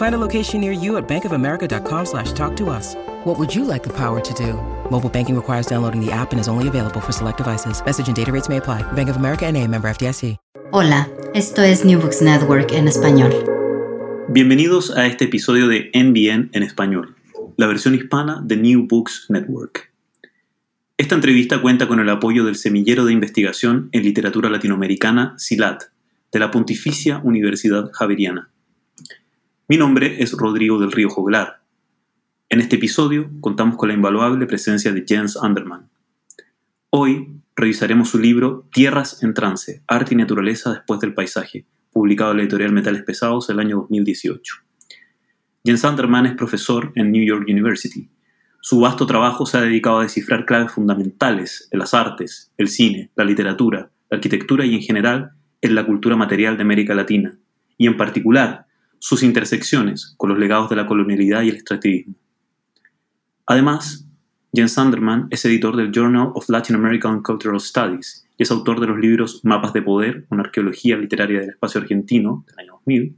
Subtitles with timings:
[0.00, 2.96] Find a location near you at bankofamerica.com slash talk to us.
[3.24, 4.54] What would you like the power to do?
[4.90, 7.84] Mobile banking requires downloading the app and is only available for select devices.
[7.84, 8.80] Message and data rates may apply.
[8.94, 10.38] Bank of America and a member FDIC.
[10.72, 13.30] Hola, esto es New Books Network en español.
[14.30, 17.16] Bienvenidos a este episodio de NBN en español,
[17.58, 19.92] la versión hispana de New Books Network.
[20.96, 25.82] Esta entrevista cuenta con el apoyo del Semillero de Investigación en Literatura Latinoamericana, SILAT,
[26.32, 28.48] de la Pontificia Universidad Javeriana.
[29.70, 31.60] Mi nombre es Rodrigo del Río Joglar.
[32.48, 35.88] En este episodio contamos con la invaluable presencia de Jens Anderman.
[36.90, 42.38] Hoy revisaremos su libro Tierras en Trance, Arte y Naturaleza después del Paisaje, publicado en
[42.38, 44.56] la editorial Metales Pesados el año 2018.
[45.64, 48.10] Jens Anderman es profesor en New York University.
[48.60, 53.12] Su vasto trabajo se ha dedicado a descifrar claves fundamentales en las artes, el cine,
[53.14, 55.30] la literatura, la arquitectura y en general
[55.60, 57.38] en la cultura material de América Latina,
[57.78, 58.66] y en particular
[59.00, 62.14] sus intersecciones con los legados de la colonialidad y el extractivismo.
[63.46, 64.06] Además,
[64.52, 68.86] Jens Sanderman es editor del Journal of Latin American Cultural Studies y es autor de
[68.86, 73.16] los libros Mapas de Poder, una arqueología literaria del espacio argentino, del año 2000,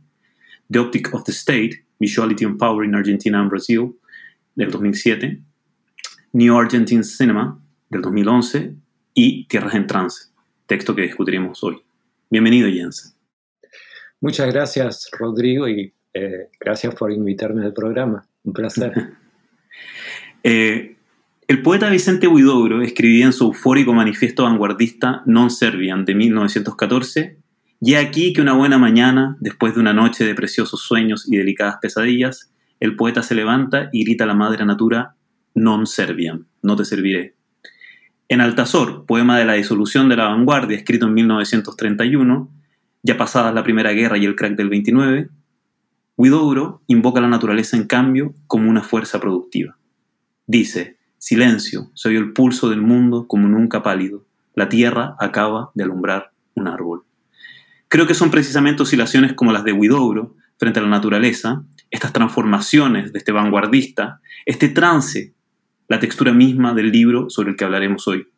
[0.71, 3.97] The Optic of the State, Visuality and Power in Argentina and Brazil,
[4.55, 5.43] del 2007,
[6.33, 7.61] New Argentine Cinema,
[7.91, 8.77] del 2011,
[9.15, 10.31] y Tierras en Trance,
[10.67, 11.83] texto que discutiremos hoy.
[12.31, 13.15] Bienvenido, Jens.
[14.23, 18.25] Muchas gracias, Rodrigo, y eh, gracias por invitarme al programa.
[18.45, 18.93] Un placer.
[20.45, 20.95] eh,
[21.49, 27.37] el poeta Vicente Huidobro escribía en su eufórico manifiesto vanguardista Non Servian de 1914,
[27.81, 31.79] y aquí que una buena mañana, después de una noche de preciosos sueños y delicadas
[31.83, 35.17] pesadillas, el poeta se levanta y grita a la madre natura
[35.57, 37.35] Non Serviam, no te serviré.
[38.29, 42.62] En Altazor, poema de la disolución de la vanguardia, escrito en 1931,
[43.03, 45.29] ya pasada la Primera Guerra y el crack del 29,
[46.17, 49.77] Huidobro invoca la naturaleza en cambio como una fuerza productiva.
[50.47, 54.27] Dice, Silencio, se oye el pulso del mundo como nunca pálido.
[54.55, 57.05] La tierra acaba de alumbrar un árbol.
[57.89, 63.13] Creo que son precisamente oscilaciones como las de Huidobro frente a la naturaleza, estas transformaciones
[63.13, 65.35] de este vanguardista, este trance,
[65.89, 68.29] la textura misma del libro sobre el que hablaremos hoy.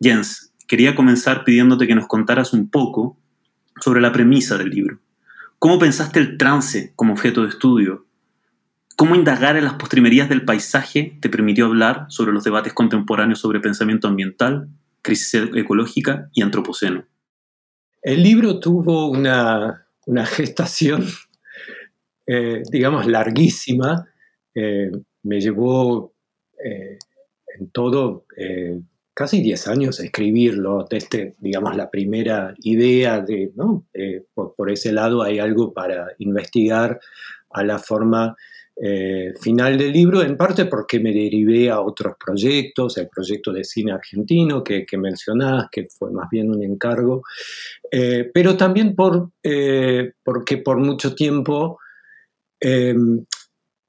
[0.00, 3.18] Jens, quería comenzar pidiéndote que nos contaras un poco
[3.84, 4.98] sobre la premisa del libro.
[5.58, 8.06] ¿Cómo pensaste el trance como objeto de estudio?
[8.96, 13.60] ¿Cómo indagar en las postrimerías del paisaje te permitió hablar sobre los debates contemporáneos sobre
[13.60, 14.70] pensamiento ambiental,
[15.02, 17.04] crisis ecológica y antropoceno?
[18.00, 21.04] El libro tuvo una, una gestación,
[22.26, 24.06] eh, digamos, larguísima.
[24.54, 24.90] Eh,
[25.24, 26.14] me llevó
[26.64, 26.96] eh,
[27.58, 28.24] en todo
[29.14, 33.86] casi 10 años escribirlo, desde, digamos, la primera idea de, ¿no?
[34.34, 37.00] por, por, ese lado hay algo para investigar
[37.50, 38.36] a la forma
[38.76, 43.62] eh, final del libro, en parte porque me derivé a otros proyectos, el proyecto de
[43.62, 47.22] cine argentino que, que mencionás, que fue más bien un encargo,
[47.90, 51.78] eh, pero también por, eh, porque por mucho tiempo
[52.58, 53.24] em,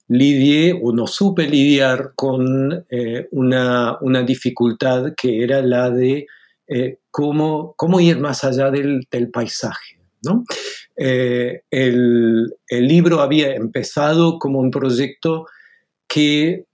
[0.07, 6.28] lidié o no supe lidiar con eh, una, una, dificultad que era la de
[6.68, 10.00] eh, cómo, cómo, ir más allá del, del paisaje.
[10.24, 10.44] ¿no?
[10.96, 15.48] Eh, el, el, libro había empezado como un proyecto
[16.08, 16.66] que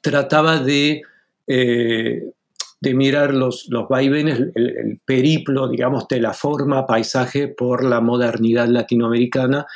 [0.00, 1.02] trataba de,
[1.46, 8.00] de, mirar los, los vaivenes, el, el, periplo, digamos, de la forma paisaje por la
[8.00, 9.66] modernidad latinoamericana,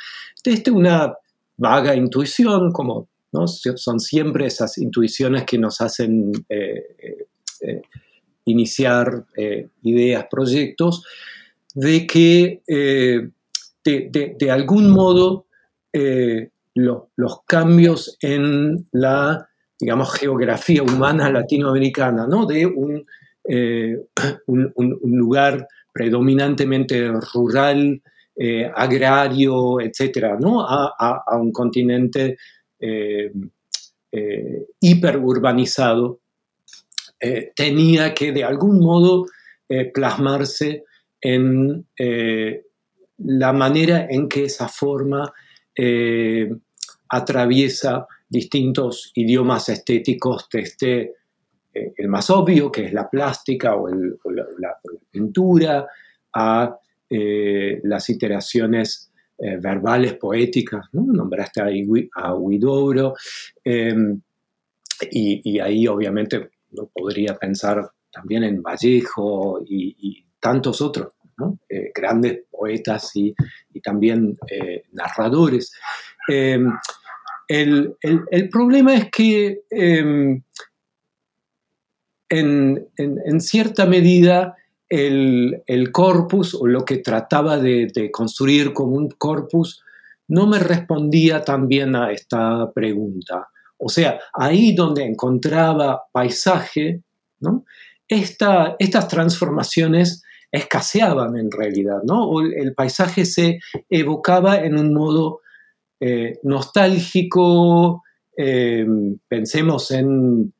[0.43, 1.13] desde una
[1.57, 3.47] vaga intuición, como ¿no?
[3.47, 6.31] son siempre esas intuiciones que nos hacen
[8.45, 9.25] iniciar
[9.81, 11.03] ideas, proyectos,
[11.73, 12.61] de que
[13.83, 15.47] de, algún modo
[16.75, 19.49] los cambios en la
[19.79, 22.45] digamos, geografía humana latinoamericana, ¿no?
[22.45, 23.05] de un,
[24.47, 28.01] un lugar predominantemente rural,
[28.37, 30.59] eh, agrario, etcétera, ¿no?
[30.59, 32.37] a, un continente
[32.77, 33.31] eh,
[34.11, 36.19] eh, hiperurbanizado,
[37.55, 39.25] tenía que de algún modo
[39.93, 40.83] plasmarse
[41.19, 41.87] en
[43.17, 45.33] la manera en que esa forma
[47.09, 51.13] atraviesa distintos idiomas estéticos desde
[51.73, 54.77] el más obvio, que es la plástica o, la,
[55.09, 55.87] pintura,
[56.33, 56.77] a
[57.09, 61.05] eh, las iteraciones eh, verbales, poéticas, ¿no?
[61.05, 61.69] nombraste a,
[62.15, 63.13] a Huidobro,
[63.63, 64.21] em,
[65.11, 71.13] y, ahí obviamente uno podría pensar también en Vallejo y, tantos otros,
[71.69, 73.35] eh, grandes poetas y,
[73.83, 74.37] también
[74.93, 75.71] narradores.
[76.27, 76.71] Em,
[77.47, 80.41] el, problema es que em,
[82.29, 84.55] en, cierta medida
[84.95, 89.83] el, corpus o lo que trataba de, construir como un corpus
[90.27, 93.49] no me respondía también a esta pregunta.
[93.77, 97.01] O sea, ahí donde encontraba paisaje,
[97.39, 97.65] ¿no?
[98.07, 102.39] estas transformaciones escaseaban en realidad, ¿no?
[102.41, 103.59] el, paisaje se
[103.89, 105.41] evocaba en un modo
[105.99, 108.03] eh, nostálgico,
[108.37, 108.85] eh,
[109.27, 110.53] pensemos en,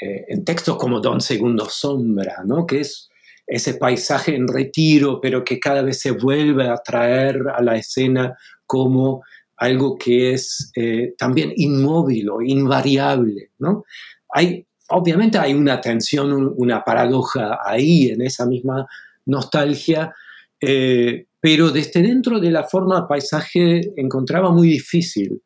[0.00, 2.66] eh, en textos como Don Segundo Sombra, ¿no?
[2.66, 3.10] que es
[3.46, 8.36] ese paisaje en retiro, pero que cada vez se vuelve a traer a la escena
[8.66, 9.22] como
[9.56, 13.50] algo que es eh, también inmóvil o invariable.
[13.58, 13.84] ¿no?
[14.30, 18.86] Hay, obviamente hay una tensión, una paradoja ahí en esa misma
[19.26, 20.12] nostalgia,
[20.60, 25.40] eh, pero desde dentro de la forma paisaje encontraba muy difícil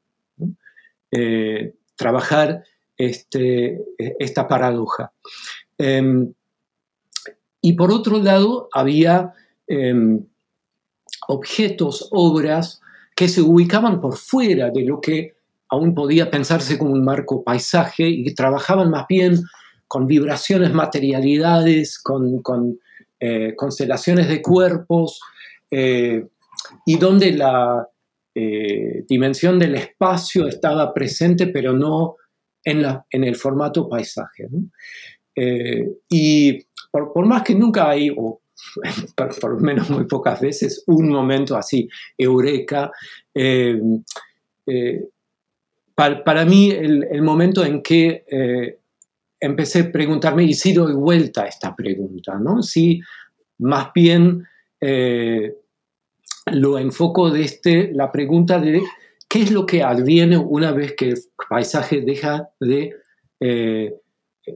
[1.97, 2.63] trabajar
[2.97, 5.13] este, esta paradoja.
[5.77, 6.33] Em,
[7.63, 9.33] y por otro lado, había
[9.67, 10.25] em,
[11.29, 12.81] objetos, obras
[13.15, 15.35] que se ubicaban por fuera de lo que
[15.69, 19.41] aún podía pensarse como un marco paisaje y trabajaban más bien
[19.87, 22.79] con vibraciones, materialidades, con,
[23.19, 25.21] eh, constelaciones de cuerpos,
[25.71, 26.27] eh,
[26.87, 27.89] y donde la
[28.35, 32.17] eh, dimensión del espacio estaba presente, pero no
[32.65, 34.49] en, la, en el formato paisaje.
[36.09, 38.41] Y por, más que nunca hay, o
[39.17, 42.91] por, lo menos muy pocas veces, un momento así, eureka,
[43.35, 43.81] eh,
[44.67, 45.09] eh,
[45.95, 48.25] para, mí el, momento en que
[49.39, 52.63] empecé a preguntarme, y si doy vuelta a esta pregunta, ¿no?
[52.63, 53.03] si
[53.59, 54.47] más bien
[56.47, 58.81] lo enfoco desde la pregunta de
[59.31, 62.97] ¿Qué es lo que adviene una vez que el paisaje deja de
[63.39, 63.95] eh,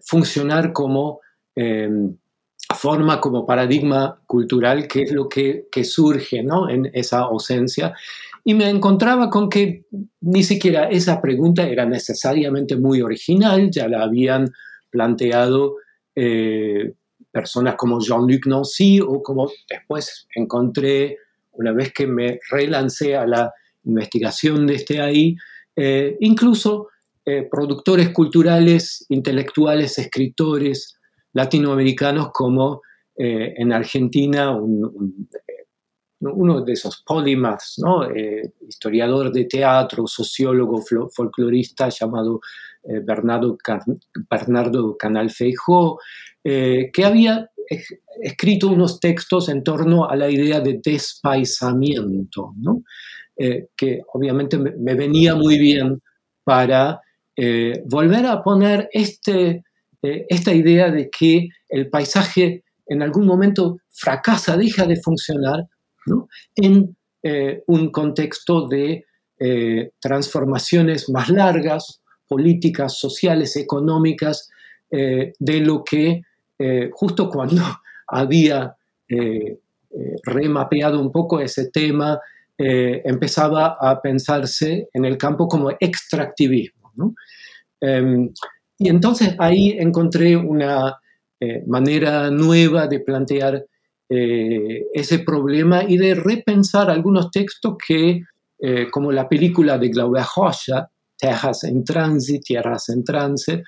[0.02, 1.20] funcionar como
[1.54, 1.88] eh,
[2.74, 4.88] forma, como paradigma cultural?
[4.88, 7.94] ¿Qué es lo que, surge en esa ausencia?
[8.44, 9.86] Y me encontraba con que
[10.20, 14.52] ni siquiera esa pregunta era necesariamente muy original, ya la habían
[14.90, 15.76] planteado
[16.14, 16.92] eh,
[17.32, 21.18] personas como Jean-Luc Nancy o como después encontré,
[21.52, 23.52] una vez que me relancé a la
[23.84, 25.36] investigación de este ahí,
[25.74, 26.88] eh, incluso
[27.24, 30.98] eh, productores culturales, intelectuales, escritores
[31.34, 32.80] latinoamericanos como
[33.16, 34.58] eh, en Argentina
[36.20, 38.08] uno de esos polymaths, ¿no?
[38.66, 40.80] historiador de teatro, sociólogo,
[41.14, 42.40] folclorista llamado
[42.82, 43.58] Bernardo,
[44.30, 45.98] Bernardo Canal Feijó,
[46.42, 47.50] que había
[48.22, 52.54] escrito unos textos en torno a la idea de despaisamiento.
[53.36, 56.00] Eh, que obviamente me, venía muy bien
[56.44, 57.00] para
[57.36, 59.64] eh, volver a poner este,
[60.04, 65.64] eh, esta idea de que el paisaje en algún momento fracasa, deja de funcionar
[66.54, 66.96] en
[67.66, 69.06] un contexto de
[69.98, 74.50] transformaciones más largas, políticas, sociales, económicas,
[74.90, 76.20] de lo que
[76.92, 77.62] justo cuando
[78.08, 78.76] había
[80.26, 82.20] remapeado un poco ese tema
[82.56, 86.92] eh, empezaba a pensarse en el campo como extractivismo.
[87.80, 88.30] Em,
[88.78, 90.98] y entonces ahí encontré una
[91.40, 93.64] eh, manera nueva de plantear
[94.08, 98.22] eh, ese problema y de repensar algunos textos que
[98.90, 100.88] como la película de Glauber Rocha,
[101.18, 103.62] Tierras en Trance, Tierras en Trance,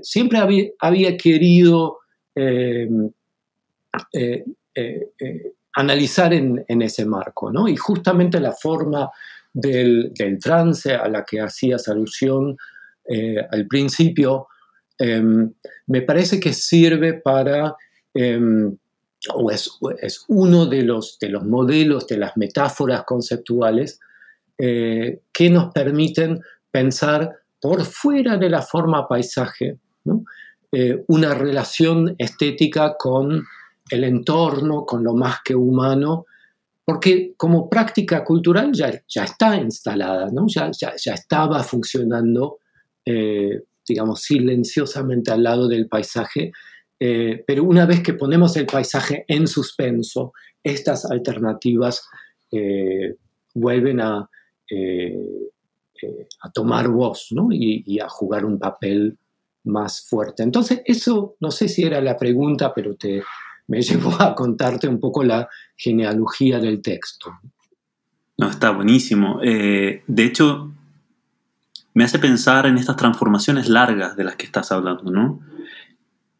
[0.00, 0.38] siempre
[0.78, 1.98] había, querido
[5.74, 7.68] analizar en, ese marco, ¿no?
[7.68, 9.10] Y justamente la forma
[9.52, 12.56] del, trance a la que hacías alusión
[13.50, 14.48] al principio,
[14.98, 15.52] em,
[15.86, 17.76] me parece que sirve para
[18.14, 18.76] em,
[19.34, 24.00] o es, uno de los, de los modelos, de las metáforas conceptuales
[24.58, 29.78] eh, que nos permiten pensar por fuera de la forma paisaje
[30.72, 33.44] eh, una relación estética con
[33.90, 36.26] el entorno, con lo más que humano,
[36.84, 40.46] porque como práctica cultural ya, ya está instalada, ¿no?
[40.48, 42.58] ya, ya, estaba funcionando,
[43.06, 46.52] eh, digamos, silenciosamente al lado del paisaje
[46.98, 50.32] eh, pero una vez que ponemos el paisaje en suspenso,
[50.62, 52.08] estas alternativas
[52.50, 53.16] eh,
[53.54, 54.28] vuelven a,
[54.70, 55.14] eh,
[56.40, 59.18] a, tomar voz y, a jugar un papel
[59.64, 60.42] más fuerte.
[60.42, 63.22] Entonces, eso no sé si era la pregunta, pero te,
[63.66, 67.30] me llevó a contarte un poco la genealogía del texto.
[68.38, 69.40] No, está buenísimo.
[69.40, 70.72] de hecho,
[71.96, 75.40] me hace pensar en estas transformaciones largas de las que estás hablando, ¿no?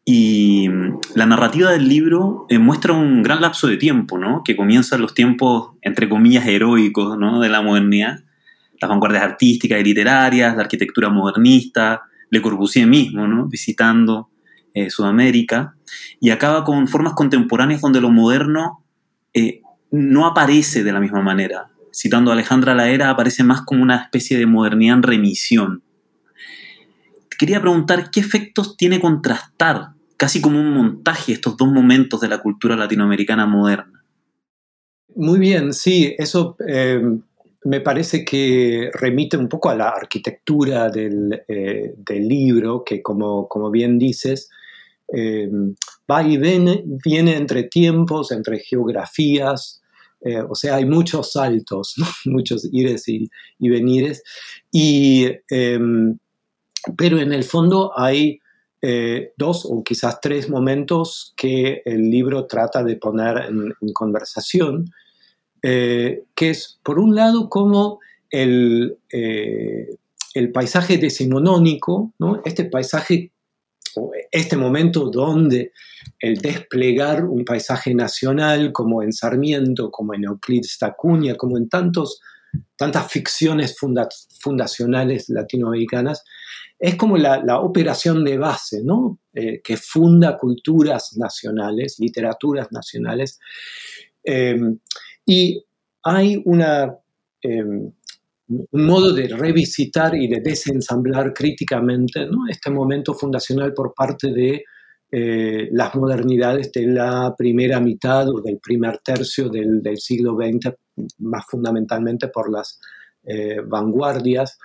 [0.05, 4.43] Y mm, la narrativa del libro eh, muestra un gran lapso de tiempo, ¿no?
[4.45, 7.39] Que comienza en los tiempos, entre comillas, heroicos, ¿no?
[7.39, 8.19] De la modernidad.
[8.79, 13.47] Las vanguardias artísticas y literarias, la arquitectura modernista, Le Corbusier mismo, ¿no?
[13.47, 14.29] Visitando
[14.75, 15.73] eh, Sudamérica.
[16.19, 18.83] Y acaba con formas contemporáneas donde lo moderno
[19.33, 21.71] eh, no aparece de la misma manera.
[21.97, 25.83] Citando a Alejandra Laera, aparece más como una especie de modernidad en remisión.
[27.39, 32.37] Quería preguntar qué efectos tiene contrastar casi como un montaje estos dos momentos de la
[32.37, 34.03] cultura latinoamericana moderna.
[35.15, 37.01] Muy bien, sí, eso eh,
[37.63, 43.71] me parece que remite un poco a la arquitectura del, eh, libro, que como, como,
[43.71, 44.51] bien dices,
[45.11, 45.49] eh,
[46.11, 49.81] va y viene, viene, entre tiempos, entre geografías,
[50.49, 51.95] o sea, hay muchos saltos,
[52.25, 54.23] muchos ires y, venires,
[54.71, 55.27] y,
[56.95, 58.39] pero en el fondo hay
[58.79, 64.93] eh, dos o quizás tres momentos que el libro trata de poner en, conversación,
[65.63, 69.97] eh, que es, por un lado, como el, eh,
[70.35, 72.41] el paisaje decimonónico, ¿no?
[72.45, 73.31] este paisaje,
[74.31, 75.71] este momento donde
[76.19, 82.19] el desplegar un paisaje nacional, como en Sarmiento, como en Euclides Tacuña, como en tantos,
[82.75, 83.77] tantas ficciones
[84.39, 86.23] fundacionales latinoamericanas,
[86.79, 88.83] es como la, operación de base.
[89.33, 93.39] Eh, que funda culturas nacionales, literaturas nacionales.
[94.23, 94.79] Em,
[95.25, 95.63] y
[96.03, 96.97] hay una,
[97.41, 97.91] em,
[98.49, 104.63] un modo de revisitar y de desensamblar críticamente este momento fundacional por parte de
[105.09, 110.73] eh, las modernidades de la primera mitad o del primer tercio del, siglo XX,
[111.19, 112.79] más fundamentalmente por las
[113.23, 114.57] eh, vanguardias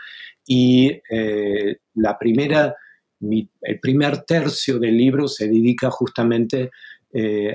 [0.44, 2.74] y eh, la primera,
[3.20, 6.70] el primer tercio del libro se dedica justamente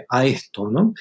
[0.09, 0.93] a esto, ¿no?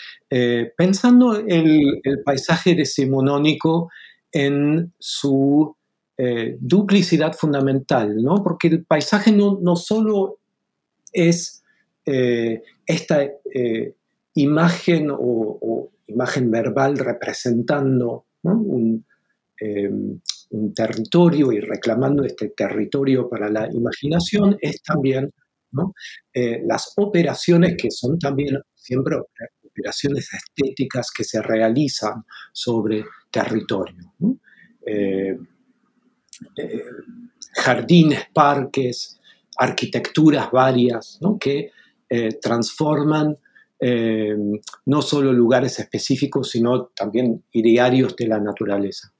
[0.78, 3.90] Pensando el, el, paisaje decimonónico
[4.36, 5.74] en su
[6.58, 8.42] duplicidad fundamental, ¿no?
[8.42, 10.38] Porque el paisaje no, no solo
[11.12, 11.62] es
[12.04, 13.30] esta
[14.34, 19.04] imagen o, imagen verbal representando un,
[20.74, 25.32] territorio y reclamando este territorio para la imaginación es también
[26.32, 29.16] eh, las operaciones que son también siempre
[29.76, 34.12] operaciones estéticas que se realizan sobre territorio.
[34.86, 35.36] Eh,
[36.56, 36.84] eh,
[37.54, 39.18] jardines, parques,
[39.56, 41.70] arquitecturas varias que
[42.40, 43.36] transforman
[44.86, 49.12] no solo lugares específicos, sino también idearios de la naturaleza.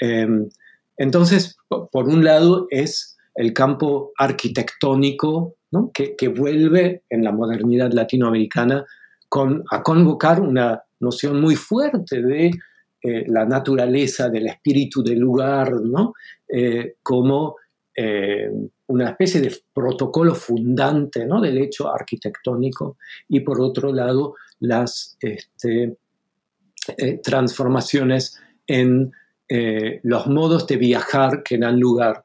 [0.00, 0.48] Em,
[0.96, 5.56] entonces, por un lado, es el campo arquitectónico
[5.94, 8.84] que, vuelve en la modernidad latinoamericana
[9.70, 12.50] a convocar una noción muy fuerte de
[13.02, 15.72] eh, la naturaleza, del espíritu del lugar,
[16.48, 17.56] eh, como
[17.96, 18.50] eh,
[18.88, 25.96] una especie de protocolo fundante del hecho arquitectónico y por otro lado las este,
[27.22, 29.12] transformaciones en
[30.02, 32.24] los modos de viajar que dan lugar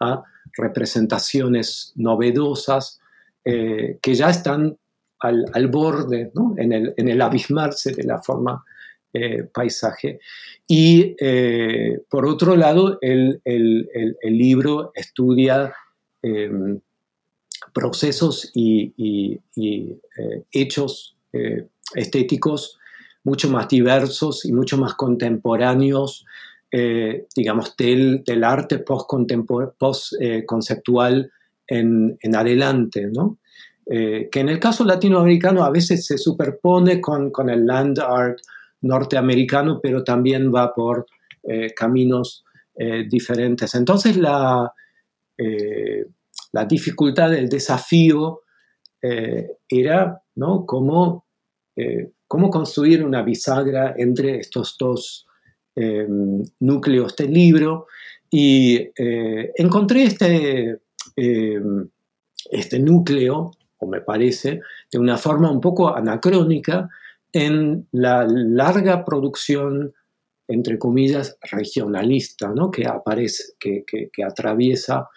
[0.00, 0.22] a
[0.56, 3.00] representaciones novedosas
[3.44, 4.78] que ya están
[5.24, 8.64] al, borde, en, el, abismarse de la forma
[9.52, 10.18] paisaje.
[10.66, 11.14] Y
[12.08, 13.40] por otro lado, el,
[14.24, 15.72] libro estudia
[16.22, 16.80] em,
[17.72, 19.40] procesos y,
[20.52, 21.16] hechos
[21.94, 22.78] estéticos
[23.24, 26.24] mucho más diversos y mucho más contemporáneos,
[26.70, 30.44] eh, digamos, del, arte post-conceptual post, eh,
[31.66, 33.38] en, en, adelante, ¿no?
[33.86, 38.38] Eh, que en el caso latinoamericano a veces se superpone con, con el land art
[38.80, 41.06] norteamericano, pero también va por
[41.76, 42.42] caminos
[43.10, 43.74] diferentes.
[43.74, 44.72] Entonces la,
[46.52, 48.40] la dificultad, el desafío
[49.68, 50.64] era ¿no?
[50.64, 51.26] cómo
[52.34, 55.26] cómo construir una bisagra entre estos dos
[55.76, 56.04] eh,
[56.58, 57.86] núcleos del libro.
[58.28, 60.80] Y eh, encontré este,
[61.16, 61.60] eh,
[62.50, 63.52] este núcleo,
[63.86, 64.60] me parece,
[64.90, 66.88] de una forma un poco anacrónica
[67.32, 69.92] en la larga producción,
[70.46, 72.70] entre comillas, regionalista, ¿no?
[72.70, 73.84] que aparece, que,
[74.24, 75.08] atraviesa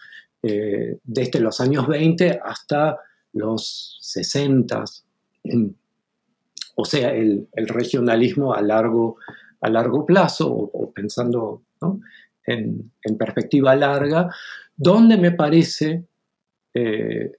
[0.41, 2.97] desde los años 20 hasta
[3.33, 4.83] los 60
[6.79, 9.17] o sea, el, regionalismo a largo,
[9.62, 11.63] a largo plazo, o, pensando
[12.45, 14.29] en, perspectiva larga,
[14.75, 16.05] donde me parece
[16.75, 17.31] eh,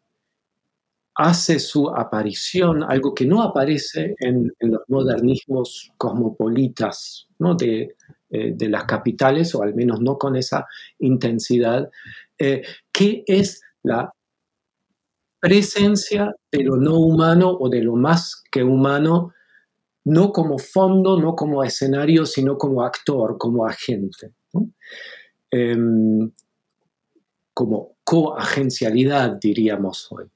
[1.18, 7.26] hace su aparición, algo que no aparece en, los modernismos cosmopolitas
[7.60, 7.88] eh,
[8.30, 10.64] de, las capitales, o al menos no con esa
[11.00, 11.90] intensidad,
[12.38, 14.14] eh, que es la
[15.40, 19.34] presencia de lo no humano o de lo más que humano,
[20.04, 24.30] no como fondo, no como escenario, sino como actor, como agente.
[25.50, 26.30] Em,
[27.52, 30.30] como coagencialidad, diríamos hoy.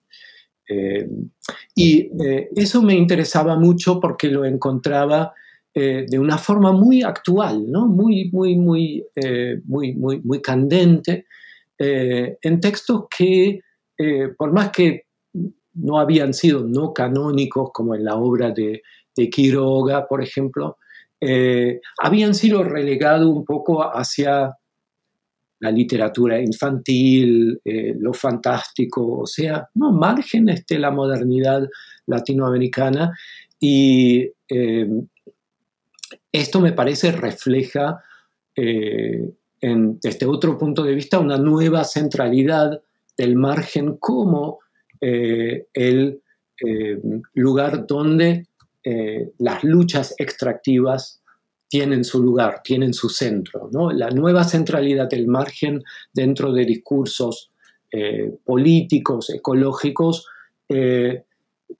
[0.66, 1.30] Em,
[1.74, 5.32] y eh, eso me interesaba mucho porque lo encontraba
[5.74, 7.86] eh, de una forma muy actual, ¿no?
[7.86, 11.26] muy, muy, muy, eh, muy, muy, muy candente,
[11.84, 13.60] en textos que
[13.98, 15.04] eh, por más que
[15.74, 18.82] no habían sido no canónicos como en la obra de,
[19.30, 20.78] Quiroga, por ejemplo,
[21.20, 24.56] eh, habían sido relegados un poco hacia
[25.62, 31.66] la literatura infantil, eh, lo fantástico, o sea, no márgenes de la modernidad
[32.06, 33.16] latinoamericana.
[33.58, 34.28] Y
[36.32, 38.02] esto me parece refleja
[38.54, 42.82] desde otro punto de vista una nueva centralidad
[43.16, 44.58] del margen como
[45.00, 46.22] eh, el
[46.64, 47.00] eh,
[47.34, 48.46] lugar donde
[48.84, 51.21] eh, las luchas extractivas
[51.72, 53.70] tienen su lugar, tienen su centro.
[53.94, 55.82] La nueva centralidad del margen
[56.12, 57.50] dentro de discursos
[58.44, 60.26] políticos, ecológicos,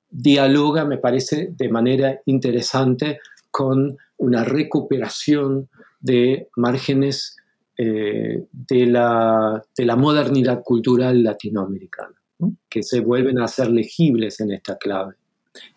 [0.09, 5.68] dialoga, me parece, de manera interesante con una recuperación
[6.00, 7.37] de márgenes
[7.76, 12.14] eh, de, la, de, la, modernidad cultural latinoamericana,
[12.70, 15.16] que se vuelven a ser legibles en esta clave.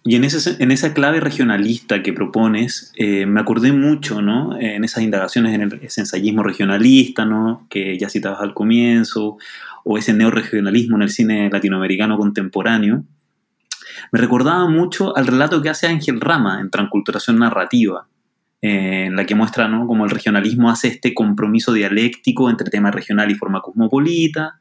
[0.03, 4.57] Y en, en esa clave regionalista que propones, eh, me acordé mucho, ¿no?
[4.59, 7.67] En esas indagaciones en el, ese ensayismo regionalista, ¿no?
[7.69, 9.37] Que ya citabas al comienzo,
[9.83, 13.03] o ese neoregionalismo en el cine latinoamericano contemporáneo.
[14.11, 18.07] Me recordaba mucho al relato que hace Ángel Rama en Transculturación Narrativa,
[18.61, 19.85] en la que muestra ¿no?
[19.87, 24.59] cómo el regionalismo hace este compromiso dialéctico entre tema regional y forma cosmopolita.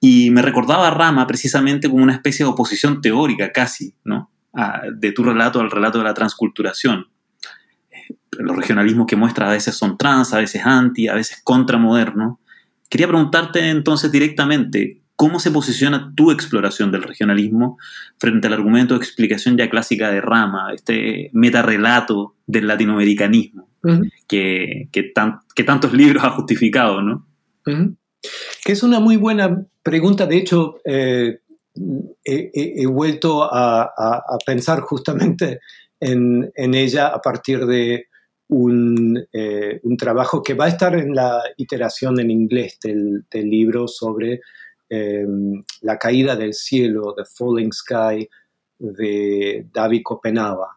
[0.00, 4.30] Y me recordaba a Rama precisamente como una especie de oposición teórica casi, ¿no?
[4.92, 7.06] de tu relato al relato de la transculturación.
[8.32, 12.40] Los regionalismos que muestra a veces son trans, a veces anti, a veces contramoderno.
[12.88, 17.76] Quería preguntarte entonces directamente, ¿Cómo se posiciona tu exploración del regionalismo
[18.20, 23.68] frente al argumento de explicación ya clásica de Rama, este metarrelato del latinoamericanismo,
[24.28, 27.26] que, que, tantos libros ha justificado, ¿no?
[27.64, 30.26] Que es una muy buena pregunta.
[30.26, 31.40] De hecho, eh,
[32.24, 35.60] he, vuelto a, pensar justamente
[36.00, 38.06] en, ella a partir de
[38.48, 43.88] un, eh, un, trabajo que va a estar en la iteración en inglés del, libro
[43.88, 44.40] sobre
[44.90, 48.26] Em, la caída del cielo, The Falling Sky,
[48.78, 50.68] de David Copenhaga.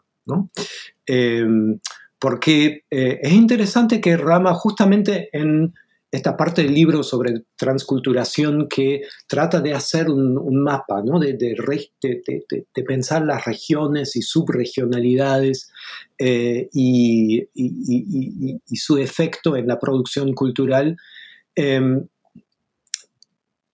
[1.06, 1.80] Em,
[2.20, 5.74] porque eh, es interesante que Rama justamente en
[6.12, 13.22] esta parte del libro sobre transculturación que trata de hacer un, mapa, de, de, pensar
[13.24, 15.72] las regiones y subregionalidades
[16.20, 17.48] eh, y,
[18.76, 20.98] su efecto en la producción cultural,
[21.56, 22.06] em,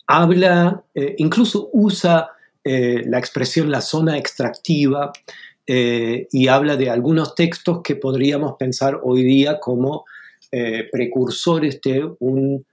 [0.06, 2.30] habla, eh, incluso usa
[2.64, 5.12] eh, la expresión la zona extractiva
[5.70, 10.06] y habla de algunos textos que podríamos pensar hoy día como
[10.92, 12.66] precursores de un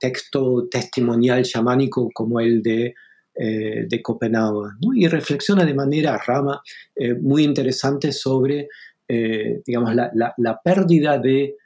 [0.00, 2.94] texto testimonial chamánico como el de
[3.36, 6.62] eh, de Copenhague, y reflexiona de manera rama
[6.94, 8.68] eh, muy interesante sobre,
[9.08, 11.56] eh, digamos, la, pérdida de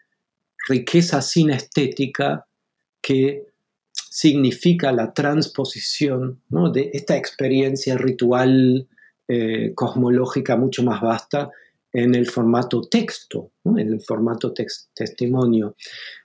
[0.67, 2.47] riqueza estética
[3.03, 3.43] que
[3.93, 6.41] significa la transposición
[6.73, 8.89] de esta experiencia ritual
[9.75, 11.51] cosmológica mucho más vasta
[12.03, 15.77] en el formato texto, en el formato testimonio.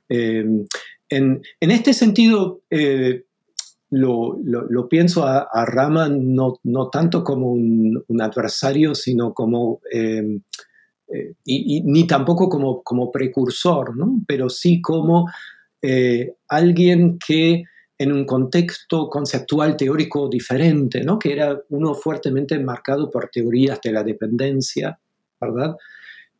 [0.09, 0.67] En,
[1.09, 2.61] en, este sentido,
[3.93, 6.59] lo, pienso a, Rama no,
[6.91, 10.41] tanto como un, adversario, sino como, em,
[11.07, 13.93] eh, y, ni tampoco como, como precursor,
[14.27, 15.29] pero sí como
[15.81, 17.63] eh, alguien que
[17.97, 21.19] en un contexto conceptual teórico diferente, ¿no?
[21.19, 24.99] que era uno fuertemente marcado por teorías de la dependencia,
[25.51, 25.75] ¿verdad?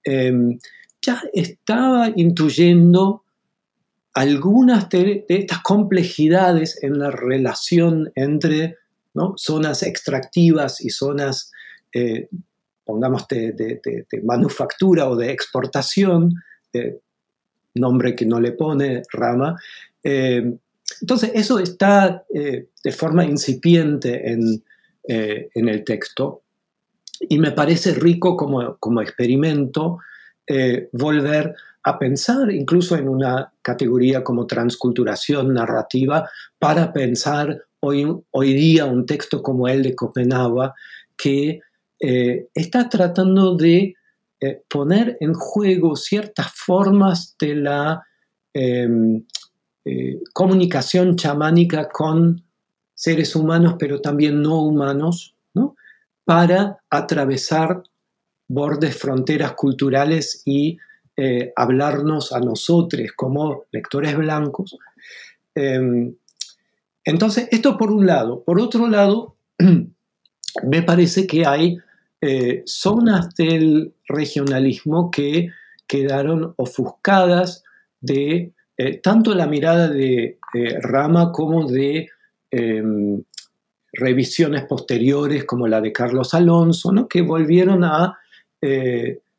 [0.03, 0.57] Em,
[1.01, 3.23] ya estaba intuyendo
[4.13, 8.77] algunas de, estas complejidades en la relación entre
[9.37, 11.51] zonas extractivas y zonas,
[11.93, 12.29] eh,
[12.85, 16.33] pongamos, de, manufactura o de exportación,
[17.75, 19.55] nombre que no le pone Rama.
[20.03, 20.57] Eh,
[21.01, 24.63] entonces, eso está eh, de forma incipiente en,
[25.05, 26.42] el texto
[27.29, 29.99] y me parece rico como, como experimento
[30.91, 38.85] volver a pensar incluso en una categoría como transculturación narrativa para pensar hoy, hoy día
[38.85, 40.71] un texto como el de Copenhague
[41.17, 41.59] que
[41.99, 43.95] eh, está tratando de
[44.39, 48.03] eh, poner en juego ciertas formas de la
[48.53, 49.25] em,
[49.85, 52.43] eh, comunicación chamánica con
[52.93, 55.35] seres humanos, pero también no humanos,
[56.25, 57.83] para atravesar
[58.47, 60.77] bordes, fronteras culturales y
[61.15, 64.77] eh, hablarnos a nosotros como lectores blancos.
[65.55, 66.15] Em,
[67.03, 68.43] entonces, esto por un lado.
[68.43, 69.35] Por otro lado,
[70.63, 71.77] me parece que hay
[72.21, 75.49] eh, zonas del regionalismo que
[75.87, 77.63] quedaron ofuscadas
[77.99, 80.39] de eh, tanto la mirada de
[80.81, 82.07] Rama como de
[82.51, 83.23] em,
[83.93, 88.17] revisiones posteriores como la de Carlos Alonso, que volvieron a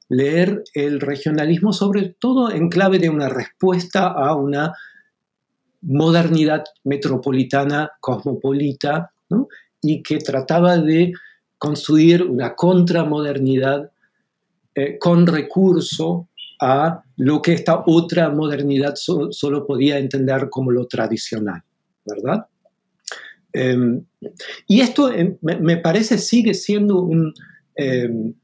[0.08, 4.74] leer el regionalismo sobre todo en clave de una respuesta a una
[5.82, 9.12] modernidad metropolitana cosmopolita
[9.82, 11.12] y que trataba de
[11.58, 13.90] construir una contramodernidad
[14.74, 16.28] eh, con recurso
[16.60, 21.62] a lo que esta otra modernidad solo podía entender como lo tradicional,
[22.04, 22.46] ¿verdad?
[23.54, 24.04] Em,
[24.66, 27.32] y esto em, me, parece sigue siendo un,
[27.76, 28.34] em,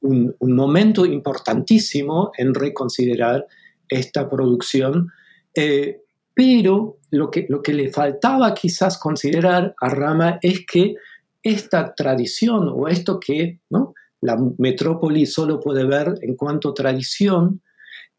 [0.00, 3.46] un, momento importantísimo en reconsiderar
[3.88, 5.10] esta producción,
[5.56, 6.00] eh,
[6.34, 10.94] pero lo que, lo que le faltaba quizás considerar a Rama es que
[11.42, 13.94] esta tradición o esto que ¿no?
[14.20, 17.60] la metrópoli solo puede ver en cuanto tradición,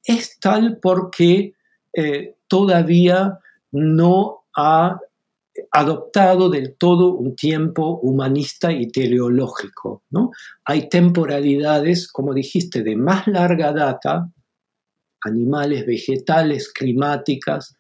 [0.04, 1.54] es tal porque
[1.94, 3.40] eh, todavía
[3.72, 5.00] no ha
[5.72, 10.04] adoptado del todo un tiempo humanista y teleológico.
[10.10, 10.32] ¿no?
[10.66, 14.30] Hay temporalidades, como dijiste, de más larga data,
[15.22, 17.76] animales, vegetales, climáticas,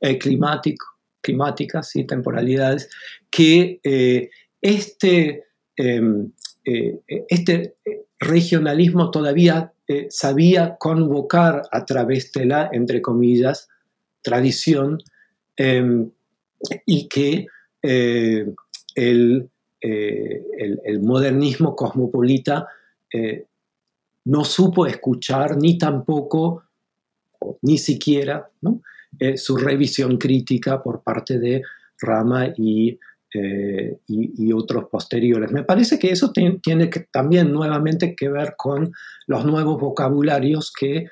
[0.00, 2.90] eh, climáticas y temporalidades,
[3.30, 5.44] que eh, este,
[5.76, 6.32] em,
[6.64, 7.76] eh, este
[8.18, 9.72] regionalismo todavía
[10.10, 13.68] sabía convocar a través de la, entre comillas,
[14.22, 14.98] tradición,
[15.56, 16.10] em,
[16.86, 17.46] y que
[17.82, 18.46] eh,
[19.80, 20.42] eh,
[20.84, 22.66] el, modernismo cosmopolita
[23.12, 23.46] eh,
[24.24, 26.64] no supo escuchar ni tampoco,
[27.62, 28.50] ni siquiera,
[29.36, 31.62] su revisión crítica por parte de
[32.00, 32.98] Rama y,
[34.08, 35.50] y, otros posteriores.
[35.52, 38.92] Me parece que eso tiene también nuevamente que ver con
[39.26, 41.06] los nuevos vocabularios que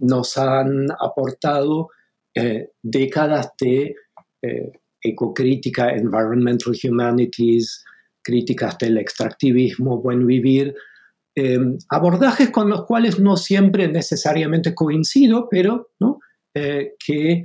[0.00, 1.88] nos han aportado
[2.38, 3.96] eh, décadas de
[4.42, 7.82] eh, ecocrítica, environmental humanities,
[8.22, 10.74] críticas del extractivismo, buen vivir,
[11.34, 15.88] eh, abordajes con los cuales no siempre necesariamente coincido, pero
[16.98, 17.42] que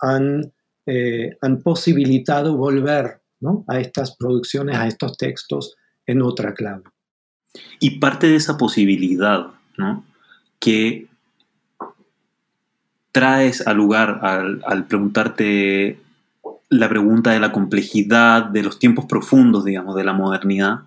[0.00, 0.52] han,
[1.42, 3.20] han, posibilitado volver
[3.68, 6.84] a estas producciones, a estos textos en otra clave.
[7.78, 10.04] Y parte de esa posibilidad, ¿no?
[10.58, 11.09] que
[13.12, 15.98] traes al lugar al, preguntarte
[16.68, 20.80] la pregunta de la complejidad, de los tiempos profundos, digamos, de la modernidad,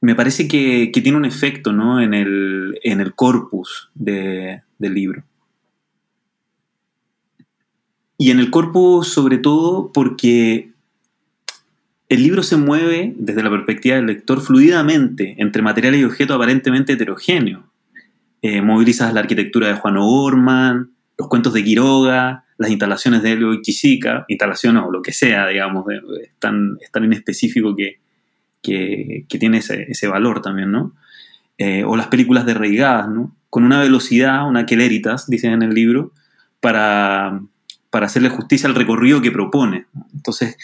[0.00, 2.00] me parece que, tiene un efecto ¿no?
[2.00, 5.22] en, el, en el corpus del libro.
[8.18, 10.72] Y en el corpus sobre todo porque
[12.08, 16.92] el libro se mueve desde la perspectiva del lector fluidamente entre materiales y objetos aparentemente
[16.92, 17.62] heterogéneos.
[18.42, 23.60] Eh, movilizas la arquitectura de Juan O'Gorman, los cuentos de Quiroga, las instalaciones de Elio
[23.60, 28.00] Chichica, instalaciones o lo que sea, digamos, es tan, en específico que,
[28.62, 30.94] que, tiene ese, valor también, ¿no?
[31.58, 33.36] Eh, o las películas de Reigadas, ¿no?
[33.50, 36.12] Con una velocidad, una queleritas, dicen en el libro,
[36.60, 37.42] para,
[37.90, 39.86] para hacerle justicia al recorrido que propone.
[40.14, 40.56] Entonces,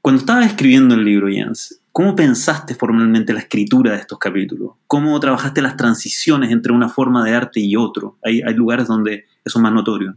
[0.00, 4.72] cuando estabas escribiendo el libro, Jens, ¿cómo pensaste formalmente la escritura de estos capítulos?
[4.86, 8.18] ¿Cómo trabajaste las transiciones entre una forma de arte y otro?
[8.22, 10.14] Hay, hay lugares donde eso es más notorio.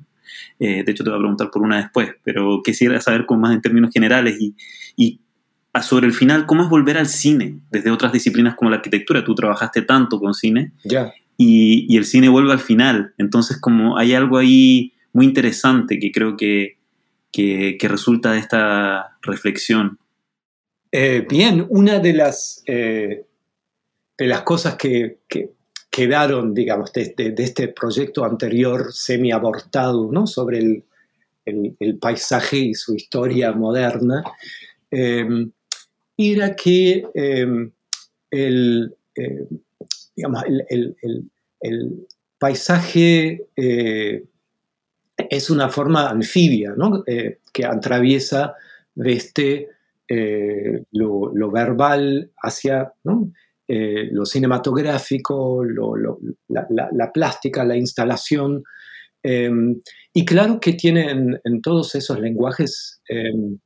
[0.59, 3.53] Eh, de hecho, te voy a preguntar por una después, pero quisiera saber con más
[3.53, 4.55] en términos generales y,
[4.95, 5.21] y
[5.81, 9.23] sobre el final, ¿cómo es volver al cine desde otras disciplinas como la arquitectura?
[9.23, 11.13] Tú trabajaste tanto con cine ya.
[11.37, 13.13] y, y, el cine vuelve al final.
[13.17, 16.77] Entonces, como hay algo ahí muy interesante que creo que,
[17.31, 19.99] que, resulta de esta reflexión.
[20.91, 23.25] Eh, bien, una de las, eh,
[24.17, 25.51] de las cosas que, que,
[25.89, 30.27] quedaron, digamos, de, este proyecto anterior semi-abortado, ¿no?
[30.27, 30.83] Sobre el,
[31.45, 34.23] el, paisaje y su historia moderna,
[34.91, 35.51] em,
[36.17, 37.71] era que em,
[38.31, 39.47] el, em,
[40.15, 42.07] digamos, el,
[42.39, 44.23] paisaje eh,
[45.29, 47.03] es una forma anfibia ¿no?
[47.07, 48.53] Eh, que atraviesa
[48.93, 49.69] desde
[50.07, 52.93] eh, lo, verbal hacia
[53.67, 55.63] eh, lo cinematográfico,
[56.47, 58.63] la, plástica, la instalación.
[59.21, 59.81] Em,
[60.13, 61.11] y claro que tiene
[61.43, 63.57] en, todos esos lenguajes em,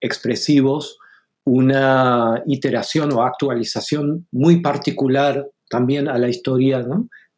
[0.00, 0.98] expresivos
[1.44, 6.86] una iteración o actualización muy particular también a la historia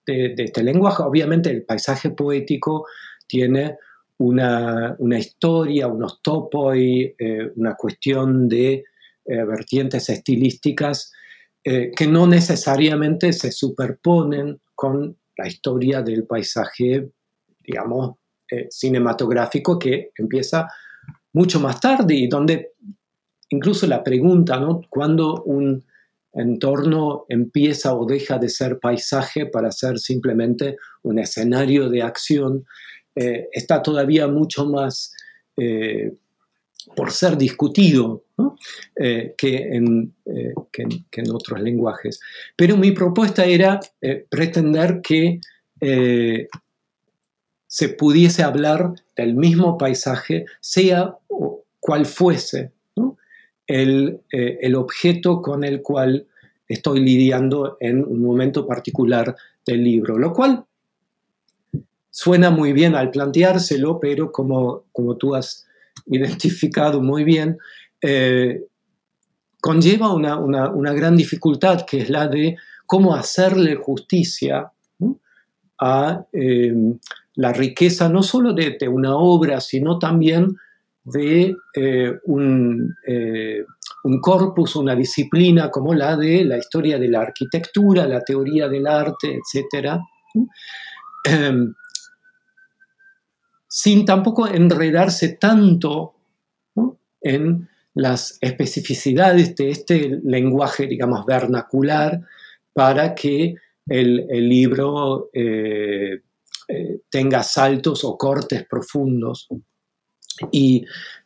[0.04, 1.04] de, este lenguaje.
[1.04, 2.86] Obviamente el paisaje poético
[3.28, 3.76] tiene
[4.18, 6.20] una, historia, unos
[6.74, 8.84] eh, una cuestión de
[9.24, 11.12] eh, vertientes estilísticas
[11.64, 17.10] eh, que no necesariamente se superponen con la historia del paisaje,
[17.60, 18.16] digamos,
[18.68, 20.68] cinematográfico que empieza
[21.32, 22.72] mucho más tarde y donde
[23.48, 24.82] incluso la pregunta, ¿no?
[24.88, 25.84] Cuando un
[26.32, 32.64] entorno empieza o deja de ser paisaje para ser simplemente un escenario de acción,
[33.14, 35.12] eh, está todavía mucho más
[35.58, 36.14] eh,
[36.94, 38.24] por ser discutido
[38.96, 42.20] eh, que, en, en, otros lenguajes.
[42.56, 43.80] Pero mi propuesta era
[44.28, 45.40] pretender que
[47.66, 51.16] se pudiese hablar del mismo paisaje, sea
[51.80, 52.72] cual fuese
[53.66, 56.26] el, el objeto con el cual
[56.68, 60.64] estoy lidiando en un momento particular del libro, lo cual
[62.10, 65.66] suena muy bien al planteárselo, pero como, como tú has
[66.06, 67.58] identificado muy bien,
[68.00, 68.64] eh,
[69.60, 74.72] conlleva una, gran dificultad, que es la de cómo hacerle justicia
[75.80, 76.74] a eh,
[77.34, 80.56] la riqueza no solo de, una obra, sino también
[81.04, 82.94] de eh, un,
[84.04, 88.86] un, corpus, una disciplina como la de la historia de la arquitectura, la teoría del
[88.86, 89.98] arte, etc
[93.74, 96.12] sin tampoco enredarse tanto
[97.22, 102.20] en las especificidades de este lenguaje, digamos, vernacular,
[102.74, 103.54] para que
[103.86, 106.20] el, libro eh,
[106.68, 109.48] eh, tenga saltos o cortes profundos.
[110.50, 110.84] Y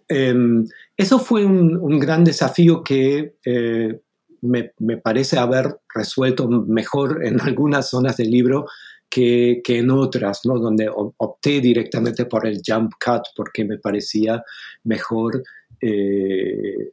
[0.09, 0.65] em,
[0.97, 4.01] eso fue un, gran desafío que eh,
[4.43, 8.67] me, me, parece haber resuelto mejor en algunas zonas del libro
[9.09, 10.59] que, en otras, ¿no?
[10.59, 14.43] donde opté directamente por el jump cut porque me parecía
[14.85, 15.43] mejor
[15.81, 16.91] eh,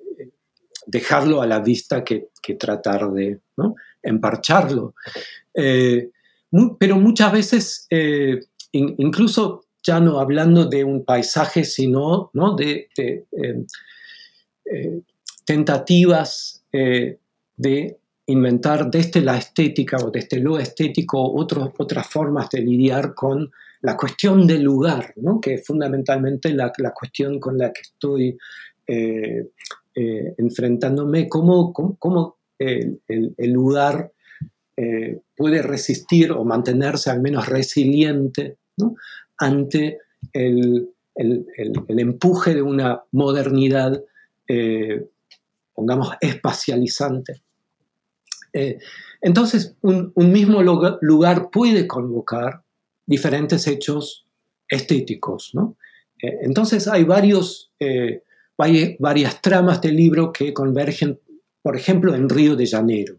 [0.86, 3.40] dejarlo a la vista que, tratar de
[4.02, 4.96] emparcharlo.
[5.54, 6.10] Eh,
[6.78, 8.40] pero muchas veces, eh,
[8.72, 12.56] incluso ya no hablando de un paisaje, sino ¿no?
[12.56, 12.90] de,
[15.46, 23.52] tentativas de inventar desde la estética o desde lo estético otras formas de lidiar con
[23.82, 25.42] la cuestión del lugar, ¿no?
[25.42, 28.38] que es fundamentalmente la, cuestión con la que estoy
[28.88, 29.50] eh,
[29.96, 34.14] eh, enfrentándome, cómo, cómo, el, lugar
[34.78, 38.56] eh, puede resistir o mantenerse al menos resiliente
[39.38, 40.00] ante
[40.32, 40.90] el,
[41.90, 44.02] empuje de una modernidad,
[45.76, 47.43] pongamos, espacializante.
[48.54, 48.78] Eh,
[49.22, 52.64] entonces, un, mismo lugar puede convocar
[53.06, 54.26] diferentes hechos
[54.68, 55.52] estéticos.
[55.54, 55.78] ¿no?
[56.22, 58.22] Eh, entonces, hay varios, eh,
[58.58, 61.20] varias tramas del libro que convergen,
[61.62, 63.18] por ejemplo, en Río de Janeiro.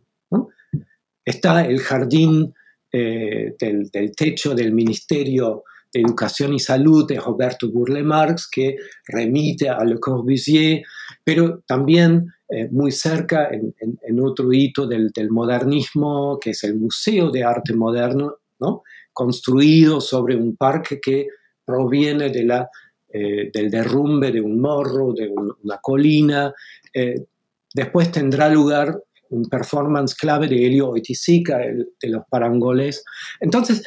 [1.25, 2.55] Está el jardín
[2.92, 9.70] del, del, techo del Ministerio de Educación y Salud de Roberto Burle Marx, que remite
[9.70, 10.83] a Le Corbusier,
[11.25, 17.43] pero también eh, muy cerca, en, otro hito del, modernismo, que es el Museo de
[17.43, 18.83] Arte Moderno, ¿no?
[19.13, 21.29] construido sobre un parque que
[21.65, 22.69] proviene de la,
[23.09, 26.53] eh, del derrumbe de un morro, de una colina.
[26.93, 27.25] Eh,
[27.73, 33.03] después tendrá lugar un performance clave de Elio Oiticica, de los parangoles.
[33.41, 33.83] Entonces,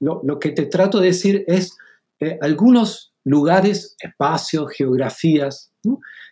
[0.00, 1.76] lo, lo, que te trato de decir es
[2.40, 5.67] algunos lugares, espacios, geografías,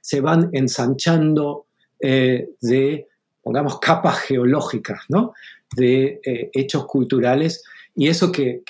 [0.01, 1.67] se van ensanchando
[2.01, 3.09] eh, de,
[3.43, 5.03] pongamos, capas geológicas,
[5.77, 7.63] de eh, hechos culturales.
[7.95, 8.63] Y eso que,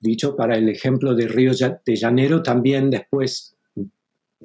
[0.00, 3.54] dicho para el ejemplo de Río de Janeiro, también después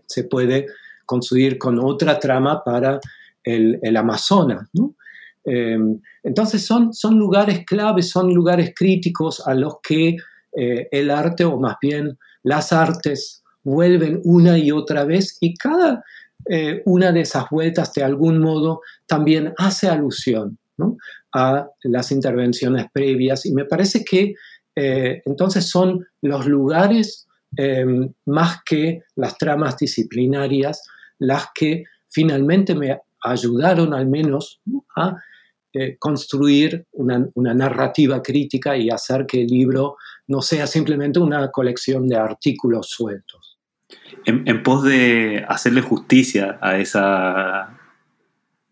[0.06, 0.67] se puede
[1.06, 3.00] construir con otra trama para
[3.43, 4.69] el, Amazonas.
[5.45, 10.17] Em, entonces son, son lugares claves, son lugares críticos a los que
[10.56, 16.01] eh, el arte, o más bien las artes, vuelven una y otra vez y cada
[16.49, 20.58] eh, una de esas vueltas de algún modo también hace alusión
[21.34, 23.45] a las intervenciones previas.
[23.45, 24.36] Y me parece que
[24.73, 27.27] eh, entonces son los lugares
[27.58, 30.84] em, más que las tramas disciplinarias
[31.19, 34.62] las que finalmente me ayudaron al menos
[34.95, 35.17] a
[35.73, 41.49] eh, construir una, una, narrativa crítica y hacer que el libro no sea simplemente una
[41.51, 43.46] colección de artículos sueltos
[44.26, 47.78] en, pos de hacerle justicia a esa,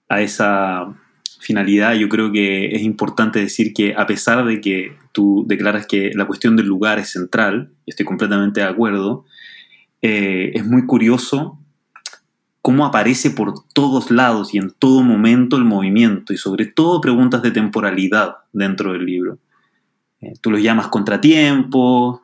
[0.09, 0.93] a esa
[1.39, 6.11] finalidad, yo creo que es importante decir que a pesar de que tú declaras que
[6.13, 9.25] la cuestión del lugar es central, estoy completamente de acuerdo,
[10.01, 11.59] eh, es muy curioso
[12.61, 17.41] cómo aparece por todos lados y en todo momento el movimiento, y sobre todo preguntas
[17.43, 19.37] de temporalidad dentro del libro.
[20.19, 22.19] Eh, tú los llamas contratiempos,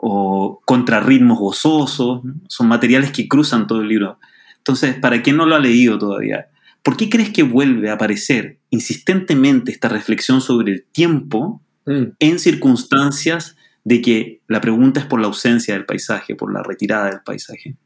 [0.00, 4.20] o contrarritmos gozosos, son materiales que cruzan todo el libro.
[4.58, 6.48] Entonces, para quien no lo ha leído todavía,
[6.84, 12.04] ¿por qué crees que vuelve a aparecer insistentemente esta reflexión sobre el tiempo mm.
[12.18, 17.06] en circunstancias de que la pregunta es por la ausencia del paisaje, por la retirada
[17.06, 17.76] del paisaje?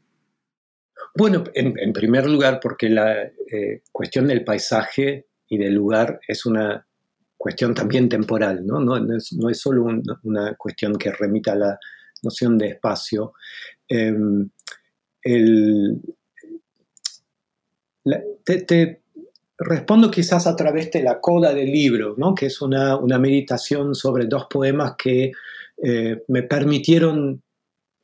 [1.15, 6.85] Bueno, en, primer lugar, porque la eh, cuestión del paisaje y del lugar es una
[7.37, 8.79] cuestión también temporal, ¿no?
[8.79, 9.85] No, es, solo
[10.23, 11.79] una cuestión que remita a la
[12.23, 13.33] noción de espacio.
[13.87, 14.49] Em,
[18.43, 19.01] te,
[19.57, 22.33] respondo quizás a través de la coda del libro, ¿no?
[22.35, 25.31] que es una, meditación sobre dos poemas que
[25.81, 27.41] eh, me permitieron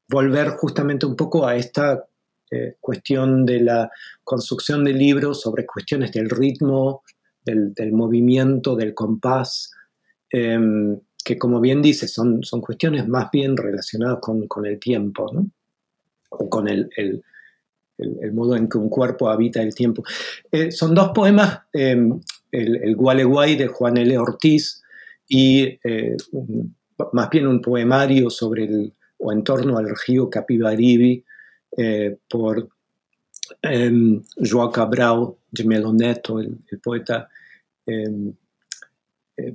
[0.08, 2.05] volver justamente un poco a esta
[2.51, 3.91] eh, cuestión de la
[4.23, 7.03] construcción del libro, sobre cuestiones del ritmo,
[7.43, 9.71] del, movimiento, del compás.
[10.32, 10.99] Em,
[11.30, 15.32] que como bien dice, son, son cuestiones más bien relacionadas con, el tiempo,
[16.30, 16.89] o con el,
[18.34, 20.04] modo en que un cuerpo habita el tiempo.
[20.52, 22.20] Eh, son dos poemas, em,
[22.52, 24.18] el, el Gualeguay de Juan L.
[24.18, 24.82] Ortiz
[25.28, 26.18] y eh,
[27.13, 31.24] más bien un poemario sobre el, o en torno al río Capibaribi
[31.78, 32.70] eh, por
[33.62, 37.30] em, João Cabral de Meloneto, el, el poeta
[37.86, 38.34] em,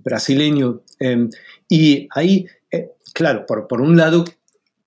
[0.02, 0.82] brasileño.
[0.98, 1.28] Em,
[1.68, 4.24] y ahí, eh, claro, por, un lado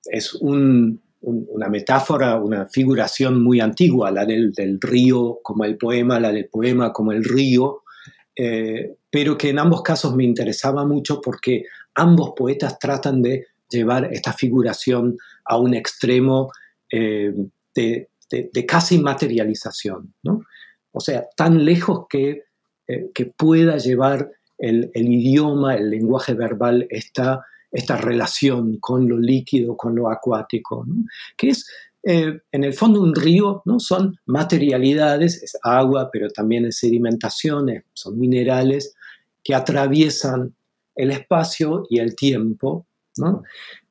[0.05, 6.47] es una metáfora, una figuración muy antigua, la del, río como el poema, la del
[6.47, 7.83] poema como el río,
[8.35, 11.63] eh, pero que en ambos casos me interesaba mucho porque
[11.95, 16.51] ambos poetas tratan de llevar esta figuración a un extremo
[16.89, 18.07] de,
[18.65, 20.13] casi materialización,
[20.91, 22.43] O sea, tan lejos que,
[23.13, 29.95] que pueda llevar el, idioma, el lenguaje verbal, esta, esta relación con lo líquido, con
[29.95, 30.85] lo acuático,
[31.35, 31.67] que es
[32.03, 33.79] eh, en el fondo un río, ¿no?
[33.79, 38.95] son materialidades, es agua, pero también es sedimentaciones, son minerales
[39.43, 40.55] que atraviesan
[40.95, 42.85] el espacio y el tiempo.
[43.17, 43.43] ¿no?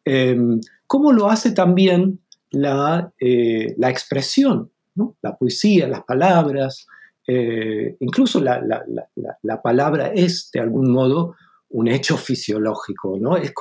[0.05, 4.71] Em, ¿Cómo lo hace también la, eh, la expresión,
[5.21, 6.87] la poesía, las palabras,
[7.27, 11.35] eh, incluso la, palabra es de algún modo
[11.71, 13.37] un hecho fisiológico, ¿no?
[13.37, 13.53] Es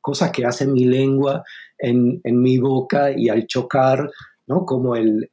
[0.00, 1.42] cosas que hace mi lengua
[1.78, 4.10] en, mi boca y al chocar
[4.46, 4.64] ¿no?
[4.64, 5.30] como el,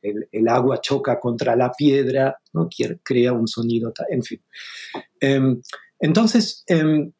[0.47, 2.69] agua choca contra la piedra, ¿no?
[3.03, 4.41] crea un sonido, en fin.
[5.19, 5.61] Em,
[5.99, 7.11] entonces, em,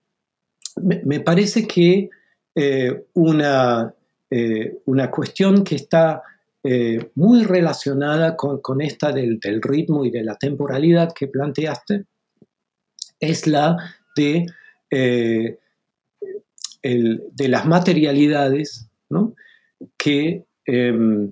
[0.77, 2.09] me, parece que
[2.53, 3.93] eh, una,
[4.29, 6.21] eh, una cuestión que está
[6.65, 12.05] eh, muy relacionada con, esta del, ritmo y de la temporalidad que planteaste
[13.19, 13.77] es la
[14.15, 14.45] de,
[14.91, 15.57] de
[17.47, 18.87] las materialidades
[19.97, 21.31] que em,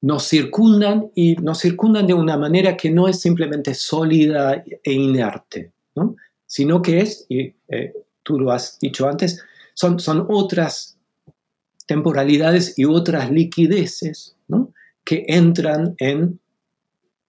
[0.00, 5.72] nos circundan y nos circundan de una manera que no es simplemente sólida e inerte,
[6.46, 7.92] sino que es, y eh,
[8.22, 9.42] tú lo has dicho antes,
[9.74, 10.98] son, son otras
[11.92, 14.34] temporalidades y otras liquideces
[15.04, 16.40] que entran en,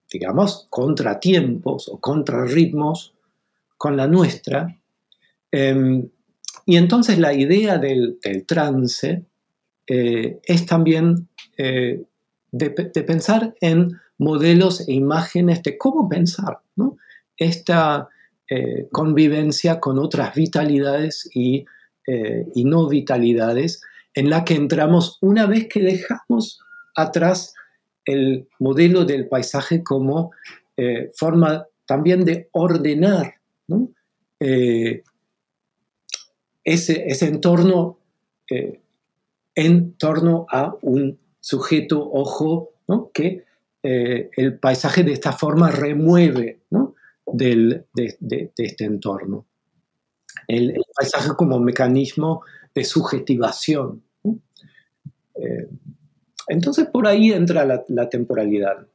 [0.10, 3.14] digamos, contratiempos o contrarritmos
[3.78, 4.80] con la nuestra.
[5.52, 6.08] Em,
[6.66, 9.26] y entonces la idea del, trance
[9.86, 12.02] eh, es también eh,
[12.52, 16.60] de, pensar en modelos e imágenes de cómo pensar
[17.36, 18.08] esta
[18.50, 21.66] eh, convivencia con otras vitalidades y,
[22.54, 23.82] no vitalidades
[24.14, 26.60] en la que entramos una vez que dejamos
[26.96, 27.54] atrás
[28.06, 30.32] el modelo del paisaje como
[31.16, 33.36] forma también de ordenar
[36.64, 38.00] ese, ese entorno
[38.50, 38.80] eh,
[39.56, 42.72] en torno a un sujeto ojo
[43.14, 43.46] que
[43.84, 46.62] eh, el paisaje de esta forma remueve
[47.26, 47.86] de,
[48.58, 49.46] este entorno.
[50.48, 52.44] El, paisaje como mecanismo
[52.74, 54.04] de subjetivación.
[55.36, 55.68] Eh,
[56.48, 58.86] entonces por ahí entra la, temporalidad.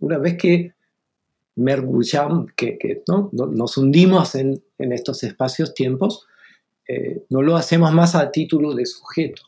[0.00, 0.74] una vez que
[1.56, 3.02] mergullamos, que,
[3.32, 6.26] nos hundimos en, en estos espacios-tiempos,
[6.90, 9.42] eh, no lo hacemos más a título de sujeto.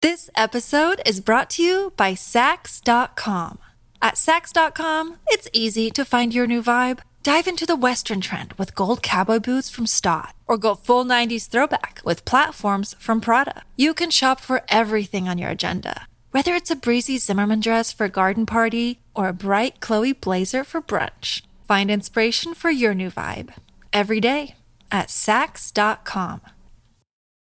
[0.00, 3.58] This episode is brought to you by Sax.com.
[4.00, 7.00] At Sax.com, it's easy to find your new vibe.
[7.26, 11.48] Dive into the Western trend with gold cowboy boots from Stott, or go full 90s
[11.48, 13.64] throwback with platforms from Prada.
[13.74, 18.04] You can shop for everything on your agenda, whether it's a breezy Zimmerman dress for
[18.04, 21.42] a garden party or a bright Chloe blazer for brunch.
[21.66, 23.52] Find inspiration for your new vibe
[23.92, 24.54] every day
[24.92, 26.42] at Sax.com.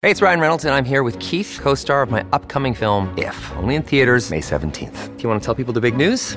[0.00, 3.12] Hey, it's Ryan Reynolds, and I'm here with Keith, co star of my upcoming film,
[3.18, 5.16] If, only in theaters, May 17th.
[5.16, 6.36] Do you want to tell people the big news?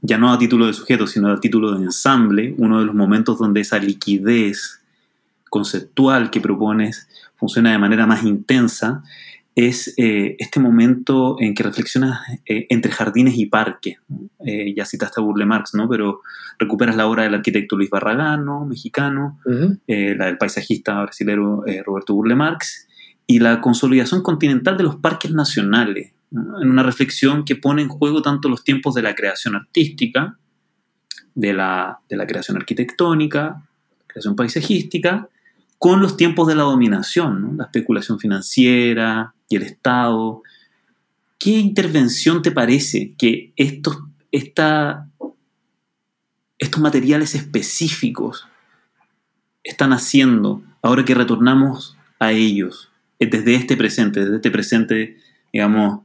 [0.00, 3.38] ya no a título de sujeto, sino a título de ensamble, uno de los momentos
[3.38, 4.80] donde esa liquidez
[5.50, 9.02] conceptual que propones funciona de manera más intensa,
[9.54, 13.98] es eh, este momento en que reflexionas eh, entre jardines y parques.
[14.44, 15.88] Eh, ya citaste a Burle Marx, ¿no?
[15.88, 16.20] pero
[16.60, 22.86] recuperas la obra del arquitecto Luis Barragano, mexicano, la del paisajista brasileño Roberto Burle Marx,
[23.26, 28.22] y la consolidación continental de los parques nacionales, en una reflexión que pone en juego
[28.22, 30.38] tanto los tiempos de la creación artística,
[31.34, 33.62] de la, creación arquitectónica,
[34.06, 35.28] creación paisajística,
[35.78, 40.42] con los tiempos de la dominación, la especulación financiera y el Estado.
[41.38, 43.98] ¿Qué intervención te parece que estos,
[44.32, 45.06] estos
[46.80, 48.48] materiales específicos
[49.62, 55.18] están haciendo ahora que retornamos a ellos, desde este presente, desde este presente,
[55.52, 56.00] digamos,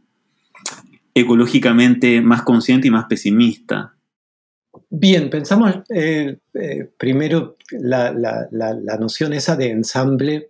[1.13, 3.93] ecológicamente más consciente y más pesimista?
[4.89, 10.49] Bien, pensamos eh, eh, primero la, noción esa de ensamble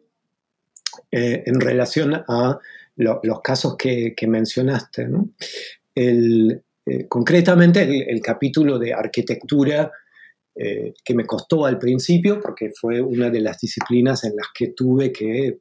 [1.11, 2.59] eh, en relación a
[2.95, 5.07] los casos que, mencionaste.
[7.09, 9.91] concretamente el, capítulo de arquitectura
[10.55, 15.11] que me costó al principio porque fue una de las disciplinas en las que tuve
[15.11, 15.59] que,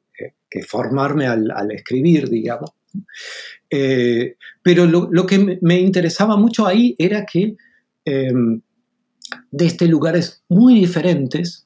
[0.67, 2.71] formarme al, al, escribir, digamos.
[3.75, 7.55] Eh, pero lo, que me interesaba mucho ahí era que
[8.05, 8.61] em,
[9.49, 11.65] desde lugares muy diferentes,